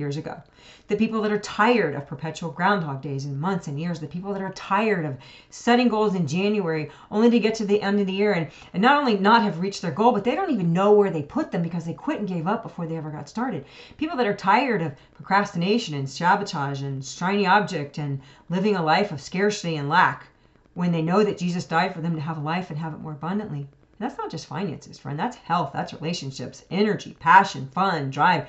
Years 0.00 0.16
ago. 0.16 0.42
The 0.88 0.96
people 0.96 1.22
that 1.22 1.30
are 1.30 1.38
tired 1.38 1.94
of 1.94 2.08
perpetual 2.08 2.50
groundhog 2.50 3.00
days 3.00 3.24
and 3.24 3.40
months 3.40 3.68
and 3.68 3.78
years. 3.78 4.00
The 4.00 4.08
people 4.08 4.32
that 4.32 4.42
are 4.42 4.52
tired 4.54 5.04
of 5.04 5.16
setting 5.50 5.88
goals 5.88 6.16
in 6.16 6.26
January 6.26 6.90
only 7.12 7.30
to 7.30 7.38
get 7.38 7.54
to 7.56 7.64
the 7.64 7.80
end 7.80 8.00
of 8.00 8.08
the 8.08 8.12
year 8.12 8.32
and, 8.32 8.48
and 8.72 8.82
not 8.82 8.96
only 8.96 9.16
not 9.16 9.42
have 9.42 9.60
reached 9.60 9.82
their 9.82 9.92
goal, 9.92 10.10
but 10.10 10.24
they 10.24 10.34
don't 10.34 10.50
even 10.50 10.72
know 10.72 10.90
where 10.90 11.10
they 11.10 11.22
put 11.22 11.52
them 11.52 11.62
because 11.62 11.84
they 11.84 11.94
quit 11.94 12.18
and 12.18 12.26
gave 12.26 12.48
up 12.48 12.64
before 12.64 12.86
they 12.86 12.96
ever 12.96 13.10
got 13.10 13.28
started. 13.28 13.64
People 13.98 14.16
that 14.16 14.26
are 14.26 14.34
tired 14.34 14.82
of 14.82 14.96
procrastination 15.14 15.94
and 15.94 16.10
sabotage 16.10 16.82
and 16.82 17.04
shiny 17.04 17.46
object 17.46 17.98
and 17.98 18.20
living 18.48 18.74
a 18.74 18.82
life 18.82 19.12
of 19.12 19.20
scarcity 19.20 19.76
and 19.76 19.88
lack 19.88 20.26
when 20.74 20.92
they 20.92 21.02
know 21.02 21.22
that 21.22 21.38
Jesus 21.38 21.66
died 21.66 21.94
for 21.94 22.00
them 22.00 22.14
to 22.14 22.20
have 22.20 22.38
a 22.38 22.40
life 22.40 22.70
and 22.70 22.78
have 22.78 22.94
it 22.94 23.00
more 23.00 23.12
abundantly. 23.12 23.60
And 23.60 23.68
that's 24.08 24.16
not 24.16 24.30
just 24.30 24.46
finances, 24.46 24.98
friend. 24.98 25.18
That's 25.18 25.36
health, 25.36 25.72
that's 25.74 25.92
relationships, 25.92 26.64
energy, 26.70 27.16
passion, 27.20 27.68
fun, 27.74 28.10
drive, 28.10 28.48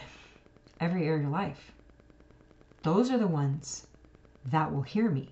every 0.81 1.05
area 1.05 1.17
of 1.17 1.21
your 1.21 1.31
life. 1.31 1.71
Those 2.83 3.11
are 3.11 3.17
the 3.17 3.27
ones 3.27 3.88
that 4.45 4.73
will 4.73 4.81
hear 4.81 5.09
me. 5.09 5.29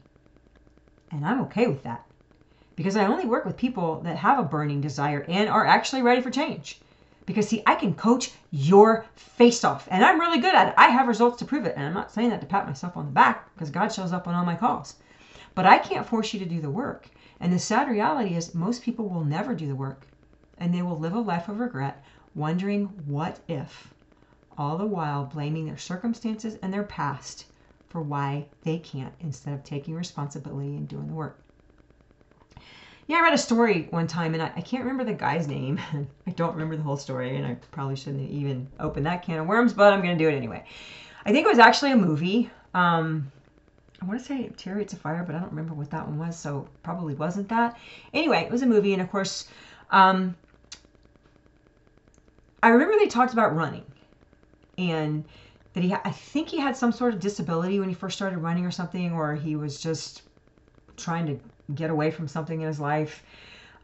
And 1.11 1.25
I'm 1.25 1.41
okay 1.41 1.67
with 1.67 1.83
that 1.83 2.05
because 2.75 2.95
I 2.95 3.07
only 3.07 3.25
work 3.25 3.43
with 3.43 3.57
people 3.57 3.99
that 4.01 4.15
have 4.17 4.39
a 4.39 4.43
burning 4.43 4.79
desire 4.79 5.25
and 5.27 5.49
are 5.49 5.65
actually 5.65 6.03
ready 6.03 6.21
for 6.21 6.29
change. 6.29 6.79
Because, 7.25 7.47
see, 7.47 7.61
I 7.65 7.75
can 7.75 7.93
coach 7.93 8.31
your 8.51 9.05
face 9.15 9.63
off 9.63 9.87
and 9.91 10.05
I'm 10.05 10.19
really 10.19 10.39
good 10.39 10.55
at 10.55 10.69
it. 10.69 10.73
I 10.77 10.87
have 10.87 11.07
results 11.07 11.37
to 11.39 11.45
prove 11.45 11.65
it. 11.65 11.75
And 11.75 11.85
I'm 11.85 11.93
not 11.93 12.11
saying 12.11 12.29
that 12.29 12.41
to 12.41 12.47
pat 12.47 12.67
myself 12.67 12.95
on 12.95 13.07
the 13.07 13.11
back 13.11 13.53
because 13.53 13.69
God 13.69 13.89
shows 13.89 14.13
up 14.13 14.27
on 14.27 14.35
all 14.35 14.45
my 14.45 14.55
calls. 14.55 14.95
But 15.55 15.65
I 15.65 15.77
can't 15.79 16.07
force 16.07 16.33
you 16.33 16.39
to 16.39 16.45
do 16.45 16.61
the 16.61 16.69
work. 16.69 17.09
And 17.39 17.51
the 17.51 17.59
sad 17.59 17.89
reality 17.89 18.35
is, 18.35 18.55
most 18.55 18.83
people 18.83 19.09
will 19.09 19.25
never 19.25 19.53
do 19.53 19.67
the 19.67 19.75
work 19.75 20.07
and 20.57 20.73
they 20.73 20.81
will 20.81 20.97
live 20.97 21.13
a 21.13 21.19
life 21.19 21.49
of 21.49 21.59
regret, 21.59 22.03
wondering 22.35 22.85
what 23.05 23.39
if, 23.47 23.93
all 24.59 24.77
the 24.77 24.85
while 24.85 25.23
blaming 25.23 25.65
their 25.65 25.77
circumstances 25.77 26.57
and 26.61 26.71
their 26.71 26.83
past 26.83 27.45
for 27.87 28.01
why 28.01 28.45
they 28.63 28.77
can't 28.77 29.13
instead 29.21 29.53
of 29.53 29.63
taking 29.63 29.95
responsibility 29.95 30.75
and 30.75 30.87
doing 30.87 31.07
the 31.07 31.13
work. 31.13 31.39
Yeah, 33.07 33.17
I 33.17 33.21
read 33.21 33.33
a 33.33 33.39
story 33.39 33.87
one 33.89 34.05
time 34.05 34.33
and 34.33 34.43
I, 34.43 34.51
I 34.57 34.61
can't 34.61 34.83
remember 34.83 35.05
the 35.05 35.17
guy's 35.17 35.47
name. 35.47 35.79
I 36.27 36.31
don't 36.31 36.51
remember 36.51 36.75
the 36.75 36.83
whole 36.83 36.97
story 36.97 37.37
and 37.37 37.47
I 37.47 37.55
probably 37.71 37.95
shouldn't 37.95 38.29
even 38.29 38.67
open 38.79 39.03
that 39.03 39.23
can 39.23 39.39
of 39.39 39.47
worms, 39.47 39.73
but 39.73 39.93
I'm 39.93 40.03
going 40.03 40.15
to 40.15 40.23
do 40.23 40.29
it 40.29 40.35
anyway. 40.35 40.65
I 41.25 41.31
think 41.31 41.45
it 41.45 41.49
was 41.49 41.57
actually 41.57 41.93
a 41.93 41.97
movie. 41.97 42.51
Um, 42.73 43.31
I 44.01 44.05
want 44.05 44.19
to 44.19 44.25
say 44.25 44.51
Chariots 44.57 44.93
of 44.93 44.99
Fire, 44.99 45.23
but 45.25 45.35
I 45.35 45.39
don't 45.39 45.49
remember 45.49 45.73
what 45.73 45.89
that 45.91 46.05
one 46.05 46.19
was, 46.19 46.37
so 46.37 46.67
probably 46.83 47.15
wasn't 47.15 47.49
that. 47.49 47.77
Anyway, 48.13 48.43
it 48.43 48.51
was 48.51 48.61
a 48.61 48.67
movie, 48.67 48.93
and 48.93 49.01
of 49.01 49.09
course, 49.09 49.47
um, 49.91 50.35
I 52.63 52.69
remember 52.69 52.95
they 52.97 53.07
talked 53.07 53.33
about 53.33 53.55
running 53.55 53.83
and 54.79 55.25
that 55.73 55.83
he, 55.83 55.93
I 55.93 56.11
think 56.11 56.49
he 56.49 56.57
had 56.57 56.75
some 56.75 56.91
sort 56.91 57.13
of 57.13 57.19
disability 57.19 57.79
when 57.79 57.89
he 57.89 57.95
first 57.95 58.17
started 58.17 58.39
running 58.39 58.65
or 58.65 58.71
something, 58.71 59.11
or 59.11 59.35
he 59.35 59.55
was 59.55 59.79
just 59.79 60.23
trying 60.97 61.27
to 61.27 61.39
get 61.75 61.89
away 61.89 62.11
from 62.11 62.27
something 62.27 62.61
in 62.61 62.67
his 62.67 62.79
life. 62.79 63.23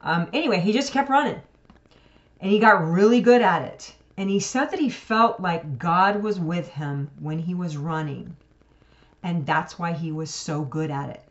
Um, 0.01 0.27
anyway, 0.33 0.59
he 0.59 0.71
just 0.71 0.91
kept 0.91 1.09
running 1.09 1.41
and 2.39 2.51
he 2.51 2.59
got 2.59 2.85
really 2.85 3.21
good 3.21 3.41
at 3.41 3.63
it. 3.63 3.93
And 4.17 4.29
he 4.29 4.39
said 4.39 4.71
that 4.71 4.79
he 4.79 4.89
felt 4.89 5.41
like 5.41 5.77
God 5.77 6.23
was 6.23 6.39
with 6.39 6.69
him 6.69 7.11
when 7.19 7.39
he 7.39 7.53
was 7.53 7.75
running. 7.75 8.37
And 9.21 9.45
that's 9.45 9.77
why 9.77 9.91
he 9.91 10.11
was 10.11 10.33
so 10.33 10.63
good 10.63 10.89
at 10.89 11.09
it. 11.09 11.21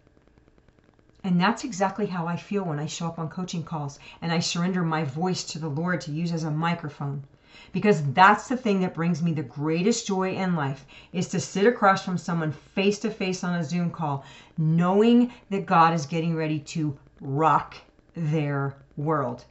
And 1.23 1.41
that's 1.41 1.65
exactly 1.65 2.07
how 2.07 2.27
I 2.27 2.37
feel 2.37 2.65
when 2.65 2.79
I 2.79 2.87
show 2.87 3.07
up 3.07 3.19
on 3.19 3.31
coaching 3.31 3.63
calls 3.63 3.99
and 4.21 4.31
I 4.31 4.41
surrender 4.41 4.83
my 4.83 5.05
voice 5.05 5.43
to 5.45 5.59
the 5.59 5.69
Lord 5.69 6.03
to 6.03 6.13
use 6.13 6.33
as 6.33 6.45
a 6.45 6.51
microphone 6.51 7.25
because 7.73 8.03
that's 8.13 8.49
the 8.49 8.57
thing 8.57 8.81
that 8.81 8.95
brings 8.95 9.23
me 9.23 9.33
the 9.33 9.43
greatest 9.43 10.07
joy 10.07 10.33
in 10.35 10.55
life 10.55 10.85
is 11.13 11.29
to 11.29 11.41
sit 11.41 11.67
across 11.67 12.05
from 12.05 12.19
someone 12.19 12.53
face 12.53 12.99
to 13.01 13.11
face 13.11 13.45
on 13.45 13.59
a 13.59 13.65
Zoom 13.65 13.91
call 13.91 14.25
knowing 14.57 15.33
that 15.51 15.67
God 15.67 15.95
is 15.95 16.07
getting 16.07 16.35
ready 16.35 16.61
to 16.61 16.97
rock 17.21 17.77
their 18.15 18.77
world. 18.97 19.45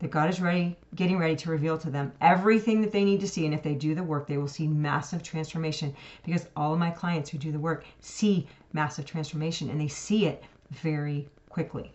That 0.00 0.10
God 0.10 0.30
is 0.30 0.40
ready, 0.40 0.76
getting 0.94 1.18
ready 1.18 1.36
to 1.36 1.50
reveal 1.50 1.76
to 1.78 1.90
them 1.90 2.12
everything 2.20 2.80
that 2.80 2.90
they 2.90 3.04
need 3.04 3.20
to 3.20 3.28
see. 3.28 3.44
And 3.44 3.54
if 3.54 3.62
they 3.62 3.74
do 3.74 3.94
the 3.94 4.02
work, 4.02 4.26
they 4.26 4.38
will 4.38 4.48
see 4.48 4.66
massive 4.66 5.22
transformation 5.22 5.94
because 6.24 6.48
all 6.56 6.72
of 6.72 6.78
my 6.78 6.90
clients 6.90 7.28
who 7.28 7.38
do 7.38 7.52
the 7.52 7.58
work 7.58 7.84
see 8.00 8.48
massive 8.72 9.04
transformation 9.04 9.68
and 9.68 9.80
they 9.80 9.88
see 9.88 10.26
it 10.26 10.42
very 10.70 11.28
quickly. 11.50 11.92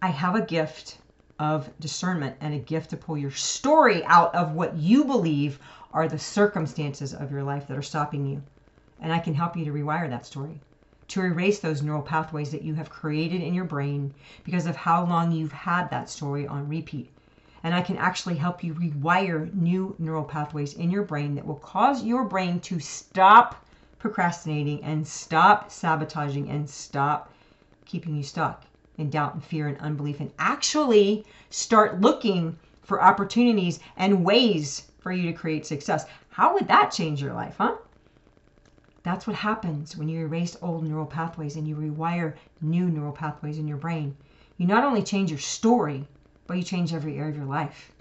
I 0.00 0.08
have 0.08 0.36
a 0.36 0.42
gift 0.42 0.98
of 1.38 1.68
discernment 1.80 2.36
and 2.40 2.54
a 2.54 2.58
gift 2.58 2.90
to 2.90 2.96
pull 2.96 3.18
your 3.18 3.30
story 3.30 4.04
out 4.04 4.34
of 4.34 4.52
what 4.52 4.76
you 4.76 5.04
believe 5.04 5.58
are 5.92 6.06
the 6.06 6.18
circumstances 6.18 7.12
of 7.12 7.30
your 7.30 7.42
life 7.42 7.66
that 7.66 7.76
are 7.76 7.82
stopping 7.82 8.26
you. 8.26 8.42
And 9.00 9.12
I 9.12 9.18
can 9.18 9.34
help 9.34 9.56
you 9.56 9.64
to 9.64 9.72
rewire 9.72 10.08
that 10.08 10.26
story, 10.26 10.60
to 11.08 11.22
erase 11.22 11.58
those 11.58 11.82
neural 11.82 12.02
pathways 12.02 12.50
that 12.52 12.62
you 12.62 12.74
have 12.74 12.88
created 12.88 13.42
in 13.42 13.54
your 13.54 13.64
brain 13.64 14.14
because 14.44 14.66
of 14.66 14.76
how 14.76 15.04
long 15.04 15.32
you've 15.32 15.52
had 15.52 15.90
that 15.90 16.08
story 16.08 16.46
on 16.46 16.68
repeat. 16.68 17.10
And 17.64 17.74
I 17.74 17.82
can 17.82 17.96
actually 17.96 18.36
help 18.36 18.62
you 18.62 18.74
rewire 18.74 19.52
new 19.54 19.96
neural 19.98 20.24
pathways 20.24 20.74
in 20.74 20.90
your 20.90 21.02
brain 21.02 21.34
that 21.34 21.46
will 21.46 21.56
cause 21.56 22.04
your 22.04 22.24
brain 22.24 22.60
to 22.60 22.78
stop 22.78 23.64
procrastinating 23.98 24.84
and 24.84 25.06
stop 25.06 25.70
sabotaging 25.70 26.50
and 26.50 26.68
stop 26.68 27.32
keeping 27.86 28.16
you 28.16 28.22
stuck 28.22 28.64
and 28.98 29.10
doubt 29.10 29.34
and 29.34 29.44
fear 29.44 29.68
and 29.68 29.78
unbelief 29.78 30.20
and 30.20 30.32
actually 30.38 31.24
start 31.50 32.00
looking 32.00 32.58
for 32.82 33.02
opportunities 33.02 33.80
and 33.96 34.24
ways 34.24 34.88
for 34.98 35.12
you 35.12 35.30
to 35.30 35.32
create 35.32 35.66
success. 35.66 36.06
How 36.28 36.54
would 36.54 36.68
that 36.68 36.90
change 36.90 37.20
your 37.20 37.32
life, 37.32 37.56
huh? 37.58 37.76
That's 39.02 39.26
what 39.26 39.36
happens 39.36 39.96
when 39.96 40.08
you 40.08 40.20
erase 40.20 40.56
old 40.62 40.84
neural 40.84 41.06
pathways 41.06 41.56
and 41.56 41.68
you 41.68 41.76
rewire 41.76 42.34
new 42.60 42.86
neural 42.86 43.12
pathways 43.12 43.58
in 43.58 43.68
your 43.68 43.76
brain. 43.76 44.16
You 44.56 44.66
not 44.66 44.84
only 44.84 45.02
change 45.02 45.30
your 45.30 45.38
story, 45.38 46.08
but 46.46 46.56
you 46.56 46.62
change 46.62 46.94
every 46.94 47.18
area 47.18 47.30
of 47.30 47.36
your 47.36 47.44
life. 47.44 47.92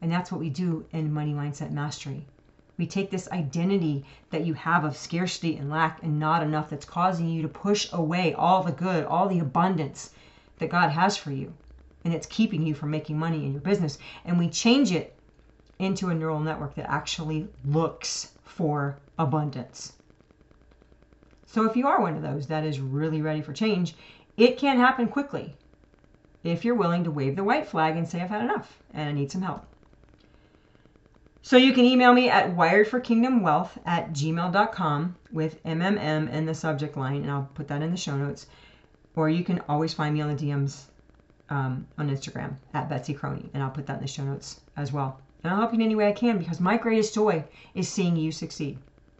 And 0.00 0.12
that's 0.12 0.30
what 0.30 0.40
we 0.40 0.50
do 0.50 0.84
in 0.92 1.12
Money 1.12 1.32
Mindset 1.32 1.70
Mastery. 1.70 2.26
We 2.78 2.86
take 2.86 3.10
this 3.10 3.28
identity 3.32 4.04
that 4.30 4.44
you 4.44 4.54
have 4.54 4.84
of 4.84 4.96
scarcity 4.96 5.56
and 5.56 5.70
lack 5.70 6.02
and 6.02 6.20
not 6.20 6.42
enough 6.42 6.68
that's 6.68 6.84
causing 6.84 7.28
you 7.28 7.42
to 7.42 7.48
push 7.48 7.90
away 7.92 8.34
all 8.34 8.62
the 8.62 8.72
good, 8.72 9.04
all 9.06 9.28
the 9.28 9.38
abundance 9.38 10.10
that 10.58 10.70
God 10.70 10.90
has 10.90 11.16
for 11.16 11.30
you. 11.30 11.52
And 12.04 12.14
it's 12.14 12.26
keeping 12.26 12.66
you 12.66 12.74
from 12.74 12.90
making 12.90 13.18
money 13.18 13.44
in 13.44 13.52
your 13.52 13.60
business. 13.60 13.98
And 14.24 14.38
we 14.38 14.48
change 14.48 14.92
it 14.92 15.14
into 15.78 16.08
a 16.08 16.14
neural 16.14 16.40
network 16.40 16.74
that 16.76 16.90
actually 16.90 17.48
looks 17.64 18.32
for 18.44 18.98
abundance. 19.18 19.94
So 21.46 21.64
if 21.64 21.76
you 21.76 21.86
are 21.86 22.00
one 22.00 22.16
of 22.16 22.22
those 22.22 22.46
that 22.46 22.64
is 22.64 22.80
really 22.80 23.22
ready 23.22 23.40
for 23.40 23.52
change, 23.52 23.94
it 24.36 24.58
can 24.58 24.78
happen 24.78 25.08
quickly 25.08 25.54
if 26.44 26.64
you're 26.64 26.74
willing 26.74 27.04
to 27.04 27.10
wave 27.10 27.36
the 27.36 27.44
white 27.44 27.66
flag 27.66 27.96
and 27.96 28.08
say, 28.08 28.20
I've 28.20 28.30
had 28.30 28.42
enough 28.42 28.78
and 28.92 29.08
I 29.08 29.12
need 29.12 29.32
some 29.32 29.42
help. 29.42 29.64
So 31.42 31.56
you 31.56 31.72
can 31.72 31.84
email 31.84 32.12
me 32.12 32.28
at 32.28 32.56
wiredforkingdomwealth 32.56 33.70
at 33.86 34.12
gmail.com 34.12 35.16
with 35.32 35.62
MMM 35.62 36.32
in 36.32 36.44
the 36.44 36.54
subject 36.54 36.96
line, 36.96 37.22
and 37.22 37.30
I'll 37.30 37.48
put 37.54 37.68
that 37.68 37.82
in 37.82 37.92
the 37.92 37.96
show 37.96 38.16
notes 38.16 38.46
or 39.16 39.30
you 39.30 39.42
can 39.42 39.60
always 39.68 39.94
find 39.94 40.14
me 40.14 40.20
on 40.20 40.34
the 40.34 40.46
DMs 40.46 40.84
um, 41.48 41.86
on 41.98 42.10
Instagram 42.10 42.54
at 42.74 42.88
Betsy 42.88 43.14
Croney, 43.14 43.48
and 43.54 43.62
I'll 43.62 43.70
put 43.70 43.86
that 43.86 43.96
in 43.96 44.02
the 44.02 44.08
show 44.08 44.22
notes 44.22 44.60
as 44.76 44.92
well. 44.92 45.18
And 45.42 45.52
I'll 45.52 45.58
help 45.58 45.72
you 45.72 45.78
in 45.78 45.84
any 45.84 45.94
way 45.94 46.08
I 46.08 46.12
can 46.12 46.38
because 46.38 46.60
my 46.60 46.76
greatest 46.76 47.14
joy 47.14 47.44
is 47.74 47.88
seeing 47.88 48.16
you 48.16 48.30
succeed. 48.30 48.78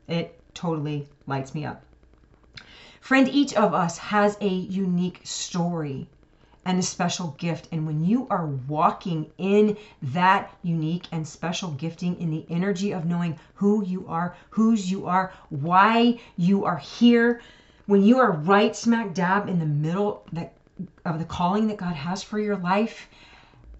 It 0.09 0.38
totally 0.54 1.09
lights 1.26 1.54
me 1.54 1.64
up. 1.64 1.82
Friend, 3.00 3.28
each 3.28 3.54
of 3.54 3.72
us 3.72 3.98
has 3.98 4.37
a 4.40 4.48
unique 4.48 5.20
story 5.22 6.09
and 6.64 6.80
a 6.80 6.82
special 6.82 7.28
gift. 7.38 7.68
And 7.70 7.87
when 7.87 8.04
you 8.04 8.26
are 8.28 8.46
walking 8.46 9.30
in 9.38 9.76
that 10.02 10.52
unique 10.62 11.06
and 11.12 11.26
special 11.26 11.70
gifting 11.70 12.20
in 12.20 12.30
the 12.30 12.44
energy 12.50 12.90
of 12.90 13.04
knowing 13.04 13.38
who 13.54 13.85
you 13.85 14.04
are, 14.09 14.35
whose 14.50 14.90
you 14.90 15.06
are, 15.06 15.32
why 15.48 16.18
you 16.37 16.64
are 16.64 16.78
here, 16.78 17.40
when 17.87 18.03
you 18.03 18.18
are 18.18 18.33
right 18.33 18.75
smack 18.75 19.14
dab 19.14 19.49
in 19.49 19.59
the 19.59 19.66
middle 19.66 20.27
that, 20.33 20.55
of 21.05 21.18
the 21.18 21.25
calling 21.25 21.68
that 21.68 21.77
God 21.77 21.94
has 21.94 22.22
for 22.22 22.38
your 22.38 22.57
life, 22.57 23.09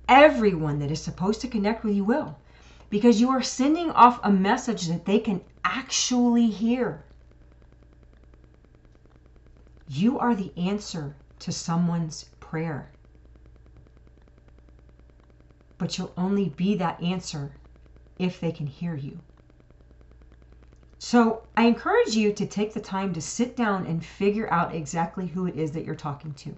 everyone 0.09 0.79
that 0.79 0.91
is 0.91 1.03
supposed 1.03 1.41
to 1.41 1.49
connect 1.49 1.85
with 1.85 1.95
you 1.95 2.05
will. 2.05 2.39
Because 2.89 3.21
you 3.21 3.31
are 3.31 3.43
sending 3.43 3.91
off 3.91 4.21
a 4.23 4.31
message 4.31 4.87
that 4.87 5.05
they 5.05 5.19
can 5.19 5.41
actually 5.65 6.47
hear. 6.47 7.03
You 9.89 10.19
are 10.21 10.37
the 10.37 10.53
answer 10.57 11.17
to 11.41 11.51
someone's 11.51 12.27
prayer. 12.39 12.91
But 15.79 15.99
you'll 15.99 16.15
only 16.17 16.49
be 16.49 16.77
that 16.77 17.03
answer 17.03 17.53
if 18.19 18.41
they 18.41 18.53
can 18.53 18.67
hear 18.69 18.95
you. 18.95 19.19
So 21.09 21.45
I 21.57 21.67
encourage 21.67 22.17
you 22.17 22.33
to 22.33 22.45
take 22.45 22.75
the 22.75 22.81
time 22.81 23.15
to 23.15 23.21
sit 23.21 23.55
down 23.55 23.87
and 23.87 24.05
figure 24.05 24.53
out 24.53 24.75
exactly 24.75 25.29
who 25.29 25.47
it 25.47 25.55
is 25.55 25.71
that 25.71 25.85
you're 25.85 25.95
talking 25.95 26.35
to. 26.35 26.57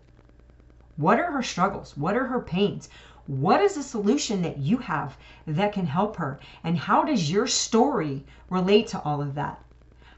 What 0.97 1.21
are 1.21 1.33
her 1.33 1.43
struggles? 1.43 1.99
What 1.99 2.17
are 2.17 2.29
her 2.29 2.41
pains? 2.41 2.89
What 3.27 3.61
is 3.61 3.75
the 3.75 3.83
solution 3.83 4.41
that 4.41 4.57
you 4.57 4.79
have 4.79 5.19
that 5.47 5.75
can 5.75 5.85
help 5.85 6.17
her? 6.17 6.41
And 6.65 6.79
how 6.79 7.05
does 7.05 7.31
your 7.31 7.47
story 7.47 8.25
relate 8.49 8.87
to 8.87 9.03
all 9.03 9.21
of 9.21 9.35
that? 9.35 9.63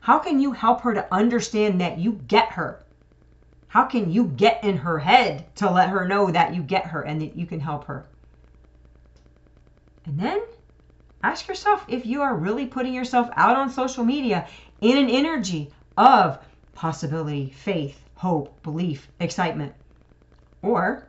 How 0.02 0.20
can 0.20 0.38
you 0.38 0.52
help 0.52 0.82
her 0.82 0.94
to 0.94 1.12
understand 1.12 1.80
that 1.80 1.98
you 1.98 2.12
get 2.28 2.52
her? 2.52 2.84
How 3.66 3.84
can 3.84 4.12
you 4.12 4.26
get 4.26 4.62
in 4.62 4.76
her 4.76 5.00
head 5.00 5.52
to 5.56 5.68
let 5.68 5.88
her 5.88 6.06
know 6.06 6.30
that 6.30 6.54
you 6.54 6.62
get 6.62 6.86
her 6.86 7.02
and 7.02 7.20
that 7.20 7.34
you 7.34 7.46
can 7.46 7.58
help 7.58 7.86
her? 7.86 8.06
And 10.06 10.20
then 10.20 10.40
ask 11.22 11.48
yourself 11.48 11.84
if 11.88 12.06
you 12.06 12.22
are 12.22 12.34
really 12.34 12.66
putting 12.66 12.94
yourself 12.94 13.28
out 13.36 13.56
on 13.56 13.70
social 13.70 14.04
media 14.04 14.48
in 14.80 14.96
an 14.96 15.10
energy 15.10 15.70
of 15.96 16.38
possibility, 16.74 17.50
faith, 17.50 18.02
hope, 18.14 18.62
belief, 18.62 19.08
excitement. 19.20 19.74
Or 20.62 21.06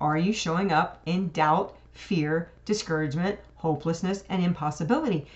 are 0.00 0.18
you 0.18 0.32
showing 0.32 0.72
up 0.72 1.00
in 1.06 1.28
doubt, 1.28 1.76
fear, 1.92 2.50
discouragement, 2.64 3.38
hopelessness, 3.54 4.24
and 4.28 4.42
impossibility? 4.42 5.26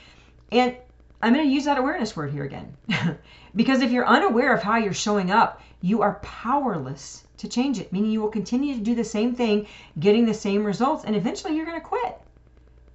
And 0.53 0.77
I'm 1.23 1.33
going 1.33 1.47
to 1.47 1.53
use 1.53 1.65
that 1.65 1.79
awareness 1.79 2.17
word 2.17 2.33
here 2.33 2.45
again. 2.45 2.77
because 3.57 3.81
if 3.81 3.91
you're 3.91 4.07
unaware 4.07 4.55
of 4.55 4.63
how 4.63 4.77
you're 4.77 4.93
showing 4.93 5.31
up, 5.31 5.63
you 5.81 6.03
are 6.03 6.21
powerless 6.23 7.25
to 7.39 7.49
change 7.49 7.79
it, 7.79 7.93
meaning 7.93 8.11
you 8.11 8.21
will 8.21 8.29
continue 8.29 8.75
to 8.75 8.81
do 8.81 8.95
the 8.95 9.05
same 9.05 9.35
thing, 9.35 9.67
getting 9.99 10.27
the 10.27 10.35
same 10.35 10.65
results, 10.65 11.05
and 11.05 11.17
eventually 11.17 11.57
you're 11.57 11.65
going 11.65 11.81
to 11.81 11.87
quit 11.87 12.21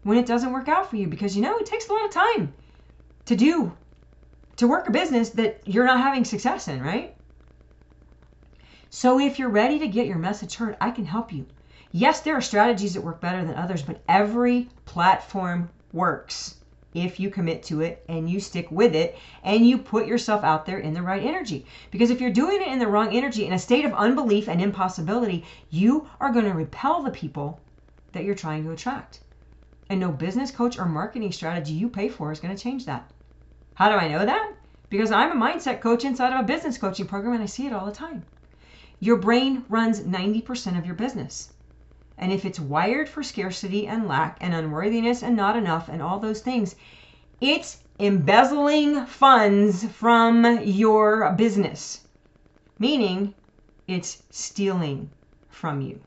when 0.05 0.19
it 0.19 0.27
doesn't 0.27 0.53
work 0.53 0.67
out 0.67 0.87
for 0.87 0.97
you 0.97 1.07
because 1.07 1.35
you 1.35 1.41
know 1.41 1.57
it 1.57 1.65
takes 1.65 1.89
a 1.89 1.91
lot 1.91 2.05
of 2.05 2.11
time 2.11 2.53
to 3.25 3.35
do 3.35 3.75
to 4.55 4.67
work 4.67 4.87
a 4.87 4.91
business 4.91 5.31
that 5.31 5.59
you're 5.65 5.83
not 5.83 5.99
having 5.99 6.23
success 6.23 6.67
in, 6.67 6.79
right? 6.79 7.15
So 8.91 9.19
if 9.19 9.39
you're 9.39 9.49
ready 9.49 9.79
to 9.79 9.87
get 9.87 10.05
your 10.05 10.19
message 10.19 10.53
heard, 10.55 10.77
I 10.79 10.91
can 10.91 11.05
help 11.05 11.33
you. 11.33 11.47
Yes, 11.91 12.21
there 12.21 12.35
are 12.35 12.41
strategies 12.41 12.93
that 12.93 13.01
work 13.01 13.19
better 13.19 13.43
than 13.43 13.55
others, 13.55 13.81
but 13.81 14.03
every 14.07 14.69
platform 14.85 15.71
works 15.91 16.57
if 16.93 17.19
you 17.19 17.31
commit 17.31 17.63
to 17.63 17.81
it 17.81 18.05
and 18.07 18.29
you 18.29 18.39
stick 18.39 18.69
with 18.69 18.93
it 18.93 19.17
and 19.43 19.67
you 19.67 19.79
put 19.79 20.05
yourself 20.05 20.43
out 20.43 20.67
there 20.67 20.77
in 20.77 20.93
the 20.93 21.01
right 21.01 21.23
energy. 21.23 21.65
Because 21.89 22.11
if 22.11 22.21
you're 22.21 22.29
doing 22.29 22.61
it 22.61 22.67
in 22.67 22.77
the 22.77 22.87
wrong 22.87 23.11
energy, 23.11 23.47
in 23.47 23.53
a 23.53 23.59
state 23.59 23.85
of 23.85 23.93
unbelief 23.93 24.47
and 24.47 24.61
impossibility, 24.61 25.43
you 25.71 26.07
are 26.21 26.31
going 26.31 26.45
to 26.45 26.53
repel 26.53 27.01
the 27.01 27.09
people 27.09 27.59
that 28.11 28.23
you're 28.23 28.35
trying 28.35 28.63
to 28.65 28.71
attract. 28.71 29.21
And 29.89 29.99
no 29.99 30.11
business 30.11 30.51
coach 30.51 30.77
or 30.79 30.85
marketing 30.85 31.31
strategy 31.31 31.73
you 31.73 31.89
pay 31.89 32.09
for 32.09 32.31
is 32.31 32.39
going 32.39 32.55
to 32.55 32.61
change 32.61 32.85
that. 32.85 33.11
How 33.75 33.89
do 33.89 33.95
I 33.95 34.07
know 34.07 34.25
that? 34.25 34.53
Because 34.89 35.11
I'm 35.11 35.31
a 35.31 35.45
mindset 35.45 35.81
coach 35.81 36.05
inside 36.05 36.33
of 36.33 36.39
a 36.39 36.43
business 36.43 36.77
coaching 36.77 37.05
program 37.05 37.33
and 37.33 37.43
I 37.43 37.47
see 37.47 37.67
it 37.67 37.73
all 37.73 37.85
the 37.85 37.91
time. 37.91 38.23
Your 38.99 39.17
brain 39.17 39.65
runs 39.69 39.99
90% 40.01 40.77
of 40.77 40.85
your 40.85 40.95
business. 40.95 41.53
And 42.17 42.31
if 42.31 42.45
it's 42.45 42.59
wired 42.59 43.09
for 43.09 43.21
scarcity 43.21 43.87
and 43.87 44.07
lack 44.07 44.37
and 44.39 44.53
unworthiness 44.53 45.21
and 45.21 45.35
not 45.35 45.57
enough 45.57 45.89
and 45.89 46.01
all 46.01 46.19
those 46.19 46.41
things, 46.41 46.75
it's 47.41 47.83
embezzling 47.99 49.05
funds 49.05 49.85
from 49.85 50.61
your 50.63 51.31
business. 51.33 52.07
Meaning, 52.79 53.33
it's 53.87 54.23
stealing 54.29 55.09
from 55.49 55.81
you. 55.81 55.99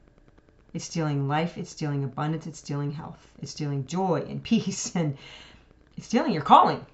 It's 0.75 0.85
stealing 0.85 1.29
life, 1.29 1.57
it's 1.57 1.71
stealing 1.71 2.05
abundance, 2.05 2.47
it's 2.47 2.59
stealing 2.59 2.91
health, 2.91 3.27
it's 3.41 3.51
stealing 3.51 3.87
joy 3.87 4.25
and 4.29 4.43
peace, 4.51 4.95
and 4.95 5.17
it's 5.97 6.07
stealing 6.07 6.33
your 6.33 6.43
calling. 6.43 6.85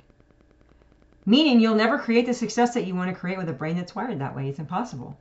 Meaning, 1.27 1.61
you'll 1.61 1.75
never 1.75 1.99
create 1.99 2.27
the 2.27 2.35
success 2.35 2.75
that 2.75 2.87
you 2.87 2.95
want 2.95 3.11
to 3.11 3.19
create 3.19 3.39
with 3.39 3.49
a 3.49 3.53
brain 3.53 3.77
that's 3.77 3.95
wired 3.95 4.19
that 4.19 4.37
way. 4.37 4.49
It's 4.49 4.59
impossible. 4.59 5.19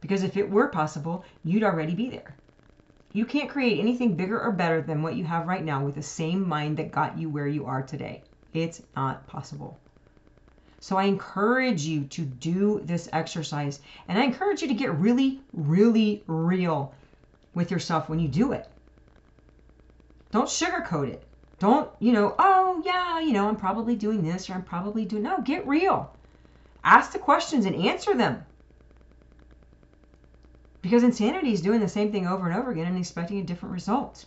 Because 0.00 0.22
if 0.22 0.36
it 0.36 0.50
were 0.50 0.68
possible, 0.68 1.24
you'd 1.44 1.62
already 1.62 1.94
be 1.94 2.10
there. 2.10 2.34
You 3.12 3.24
can't 3.24 3.48
create 3.48 3.78
anything 3.78 4.16
bigger 4.16 4.40
or 4.40 4.50
better 4.50 4.82
than 4.82 5.00
what 5.00 5.14
you 5.14 5.24
have 5.24 5.46
right 5.46 5.64
now 5.64 5.84
with 5.84 5.94
the 5.94 6.02
same 6.02 6.46
mind 6.46 6.76
that 6.78 6.90
got 6.90 7.16
you 7.16 7.30
where 7.30 7.46
you 7.46 7.64
are 7.66 7.82
today. 7.82 8.24
It's 8.52 8.82
not 8.96 9.26
possible. 9.28 9.78
So 10.80 10.96
I 10.96 11.04
encourage 11.04 11.82
you 11.82 12.04
to 12.04 12.22
do 12.22 12.80
this 12.84 13.08
exercise 13.12 13.80
and 14.08 14.18
I 14.18 14.24
encourage 14.24 14.60
you 14.60 14.68
to 14.68 14.74
get 14.74 14.92
really, 14.98 15.40
really 15.52 16.24
real 16.26 16.92
with 17.54 17.70
yourself 17.70 18.08
when 18.08 18.18
you 18.18 18.28
do 18.28 18.52
it. 18.52 18.68
Don't 20.30 20.48
sugarcoat 20.48 21.08
it. 21.08 21.24
Don't, 21.58 21.88
you 22.00 22.12
know, 22.12 22.34
oh, 22.38 22.82
yeah, 22.84 23.20
you 23.20 23.32
know, 23.32 23.48
I'm 23.48 23.56
probably 23.56 23.94
doing 23.94 24.22
this 24.22 24.50
or 24.50 24.54
I'm 24.54 24.64
probably 24.64 25.04
doing. 25.04 25.22
No, 25.22 25.40
get 25.40 25.66
real. 25.66 26.12
Ask 26.82 27.12
the 27.12 27.18
questions 27.18 27.64
and 27.64 27.74
answer 27.76 28.14
them. 28.14 28.44
Because 30.82 31.02
insanity 31.02 31.52
is 31.52 31.62
doing 31.62 31.80
the 31.80 31.88
same 31.88 32.12
thing 32.12 32.26
over 32.26 32.46
and 32.48 32.58
over 32.58 32.70
again 32.70 32.86
and 32.86 32.98
expecting 32.98 33.38
a 33.38 33.44
different 33.44 33.72
result. 33.72 34.26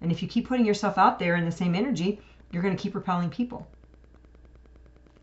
And 0.00 0.10
if 0.10 0.20
you 0.22 0.28
keep 0.28 0.48
putting 0.48 0.66
yourself 0.66 0.98
out 0.98 1.18
there 1.18 1.36
in 1.36 1.44
the 1.44 1.52
same 1.52 1.74
energy, 1.74 2.20
you're 2.50 2.62
going 2.62 2.76
to 2.76 2.82
keep 2.82 2.94
repelling 2.94 3.30
people. 3.30 3.68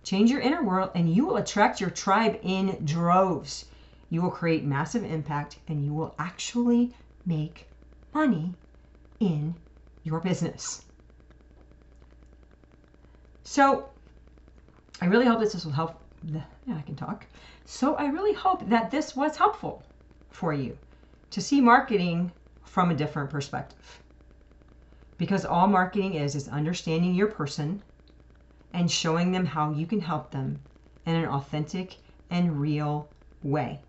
Change 0.04 0.32
your 0.32 0.40
inner 0.40 0.64
world 0.64 0.92
and 0.96 1.14
you 1.14 1.26
will 1.26 1.38
attract 1.38 1.82
your 1.82 1.90
tribe 1.90 2.40
in 2.44 2.86
droves. 2.86 3.66
You 4.10 4.22
will 4.22 4.32
create 4.32 4.63
massive 4.63 5.04
impact 5.04 5.60
and 5.67 5.86
you 5.86 5.93
will 5.93 6.15
actually 6.17 6.93
make 7.26 7.67
money 8.13 8.56
in 9.19 9.56
your 10.04 10.19
business. 10.19 10.84
So, 13.43 13.89
I 15.02 15.06
really 15.06 15.26
hope 15.26 15.39
that 15.39 15.52
this 15.52 15.65
will 15.65 15.72
help. 15.72 16.02
Yeah, 16.24 16.43
I 16.76 16.82
can 16.82 16.95
talk. 16.95 17.26
So, 17.65 17.95
I 17.95 18.08
really 18.08 18.34
hope 18.34 18.67
that 18.69 18.91
this 18.91 19.15
was 19.15 19.38
helpful 19.38 19.84
for 20.30 20.54
you 20.54 20.78
to 21.32 21.41
see 21.41 21.62
marketing 21.62 22.32
from 22.63 22.91
a 22.91 22.95
different 22.95 23.30
perspective. 23.30 24.02
Because 25.17 25.45
all 25.45 25.67
marketing 25.67 26.15
is 26.15 26.36
is 26.36 26.48
understanding 26.48 27.13
your 27.13 27.28
person 27.28 27.82
and 28.74 28.89
showing 28.89 29.32
them 29.32 29.45
how 29.45 29.72
you 29.72 29.86
can 29.86 30.00
help 30.00 30.32
them 30.32 30.60
in 31.06 31.15
an 31.15 31.26
authentic 31.26 31.98
and 32.30 32.60
real 32.60 33.10
way. 33.43 33.82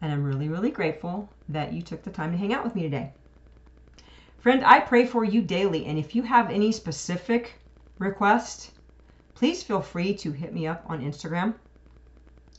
And 0.00 0.12
I'm 0.12 0.24
really, 0.24 0.48
really 0.48 0.70
grateful 0.70 1.30
that 1.48 1.72
you 1.72 1.82
took 1.82 2.02
the 2.02 2.10
time 2.10 2.32
to 2.32 2.38
hang 2.38 2.52
out 2.52 2.64
with 2.64 2.74
me 2.74 2.82
today. 2.82 3.12
Friend, 4.38 4.64
I 4.64 4.80
pray 4.80 5.06
for 5.06 5.24
you 5.24 5.42
daily, 5.42 5.86
and 5.86 5.98
if 5.98 6.14
you 6.14 6.22
have 6.22 6.50
any 6.50 6.70
specific 6.70 7.54
request, 7.98 8.72
please 9.34 9.62
feel 9.62 9.80
free 9.80 10.14
to 10.14 10.32
hit 10.32 10.54
me 10.54 10.66
up 10.66 10.84
on 10.86 11.02
Instagram 11.02 11.54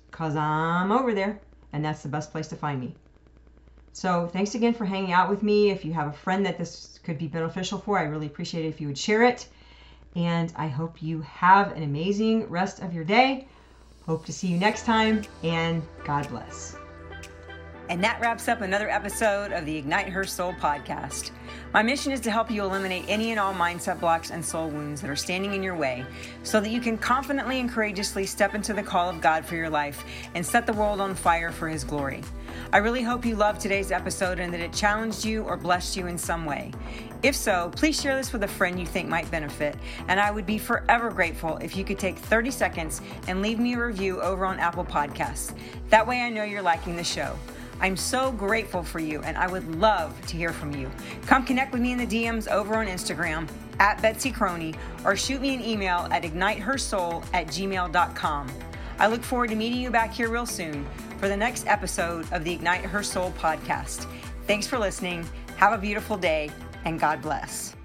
because 0.09 0.35
I'm 0.35 0.91
over 0.91 1.13
there, 1.13 1.39
and 1.73 1.85
that's 1.85 2.01
the 2.01 2.09
best 2.09 2.31
place 2.31 2.47
to 2.49 2.55
find 2.55 2.79
me. 2.79 2.95
So, 3.93 4.27
thanks 4.27 4.53
again 4.53 4.73
for 4.73 4.85
hanging 4.85 5.11
out 5.11 5.29
with 5.29 5.43
me. 5.43 5.69
If 5.71 5.83
you 5.83 5.93
have 5.93 6.07
a 6.07 6.13
friend 6.13 6.45
that 6.45 6.57
this 6.57 6.99
could 7.03 7.17
be 7.17 7.27
beneficial 7.27 7.79
for, 7.79 7.97
I 7.97 8.03
really 8.03 8.27
appreciate 8.27 8.65
it 8.65 8.69
if 8.69 8.81
you 8.81 8.87
would 8.87 8.97
share 8.97 9.23
it. 9.23 9.47
And 10.15 10.53
I 10.55 10.67
hope 10.67 11.01
you 11.01 11.21
have 11.21 11.75
an 11.75 11.83
amazing 11.83 12.47
rest 12.47 12.79
of 12.79 12.93
your 12.93 13.03
day. 13.03 13.47
Hope 14.05 14.25
to 14.25 14.33
see 14.33 14.47
you 14.47 14.57
next 14.57 14.85
time, 14.85 15.23
and 15.43 15.83
God 16.05 16.29
bless. 16.29 16.77
And 17.89 18.03
that 18.03 18.19
wraps 18.19 18.49
up 18.49 18.59
another 18.59 18.89
episode 18.89 19.53
of 19.53 19.65
the 19.65 19.77
Ignite 19.77 20.09
Her 20.09 20.25
Soul 20.25 20.53
podcast. 20.53 21.31
My 21.73 21.81
mission 21.81 22.11
is 22.11 22.19
to 22.21 22.31
help 22.31 22.51
you 22.51 22.63
eliminate 22.65 23.05
any 23.07 23.31
and 23.31 23.39
all 23.39 23.53
mindset 23.53 24.01
blocks 24.01 24.29
and 24.29 24.43
soul 24.43 24.69
wounds 24.69 24.99
that 24.99 25.09
are 25.09 25.15
standing 25.15 25.53
in 25.53 25.63
your 25.63 25.75
way 25.75 26.05
so 26.43 26.59
that 26.59 26.69
you 26.69 26.81
can 26.81 26.97
confidently 26.97 27.61
and 27.61 27.69
courageously 27.69 28.25
step 28.25 28.55
into 28.55 28.73
the 28.73 28.83
call 28.83 29.09
of 29.09 29.21
God 29.21 29.45
for 29.45 29.55
your 29.55 29.69
life 29.69 30.03
and 30.35 30.45
set 30.45 30.65
the 30.65 30.73
world 30.73 30.99
on 30.99 31.15
fire 31.15 31.49
for 31.49 31.69
His 31.69 31.85
glory. 31.85 32.23
I 32.73 32.77
really 32.77 33.03
hope 33.03 33.25
you 33.25 33.37
loved 33.37 33.61
today's 33.61 33.93
episode 33.93 34.39
and 34.39 34.53
that 34.53 34.59
it 34.59 34.73
challenged 34.73 35.23
you 35.23 35.43
or 35.43 35.55
blessed 35.55 35.95
you 35.95 36.07
in 36.07 36.17
some 36.17 36.43
way. 36.43 36.73
If 37.23 37.35
so, 37.35 37.71
please 37.73 37.99
share 37.99 38.17
this 38.17 38.33
with 38.33 38.43
a 38.43 38.47
friend 38.49 38.77
you 38.77 38.85
think 38.85 39.07
might 39.07 39.31
benefit, 39.31 39.75
and 40.09 40.19
I 40.19 40.29
would 40.29 40.45
be 40.45 40.57
forever 40.57 41.09
grateful 41.09 41.57
if 41.57 41.77
you 41.77 41.85
could 41.85 41.97
take 41.97 42.17
30 42.17 42.51
seconds 42.51 43.01
and 43.27 43.41
leave 43.41 43.59
me 43.59 43.75
a 43.75 43.85
review 43.85 44.21
over 44.21 44.45
on 44.45 44.59
Apple 44.59 44.85
Podcasts. 44.85 45.53
That 45.89 46.05
way 46.05 46.21
I 46.21 46.29
know 46.29 46.43
you're 46.43 46.61
liking 46.61 46.97
the 46.97 47.03
show. 47.03 47.37
I'm 47.79 47.95
so 47.95 48.31
grateful 48.31 48.83
for 48.83 48.99
you 48.99 49.21
and 49.21 49.37
I 49.37 49.47
would 49.47 49.67
love 49.75 50.19
to 50.27 50.37
hear 50.37 50.51
from 50.51 50.73
you. 50.75 50.89
Come 51.25 51.45
connect 51.45 51.71
with 51.71 51.81
me 51.81 51.91
in 51.91 51.97
the 51.97 52.07
DMs 52.07 52.47
over 52.47 52.75
on 52.75 52.87
Instagram 52.87 53.47
at 53.79 54.01
Betsy 54.01 54.31
Croney 54.31 54.75
or 55.05 55.15
shoot 55.15 55.41
me 55.41 55.53
an 55.53 55.61
email 55.61 56.07
at 56.11 56.23
ignitehersoul 56.23 57.23
at 57.33 57.47
gmail.com. 57.47 58.51
I 58.99 59.07
look 59.07 59.21
forward 59.21 59.51
to 59.51 59.55
meeting 59.55 59.79
you 59.79 59.91
back 59.91 60.11
here 60.11 60.29
real 60.29 60.47
soon 60.47 60.85
for 61.19 61.27
the 61.27 61.37
next 61.37 61.67
episode 61.67 62.31
of 62.31 62.43
the 62.43 62.51
Ignite 62.51 62.81
Her 62.81 63.03
Soul 63.03 63.31
podcast. 63.37 64.07
Thanks 64.47 64.65
for 64.65 64.79
listening. 64.79 65.27
Have 65.57 65.73
a 65.73 65.77
beautiful 65.77 66.17
day 66.17 66.49
and 66.85 66.99
God 66.99 67.21
bless. 67.21 67.76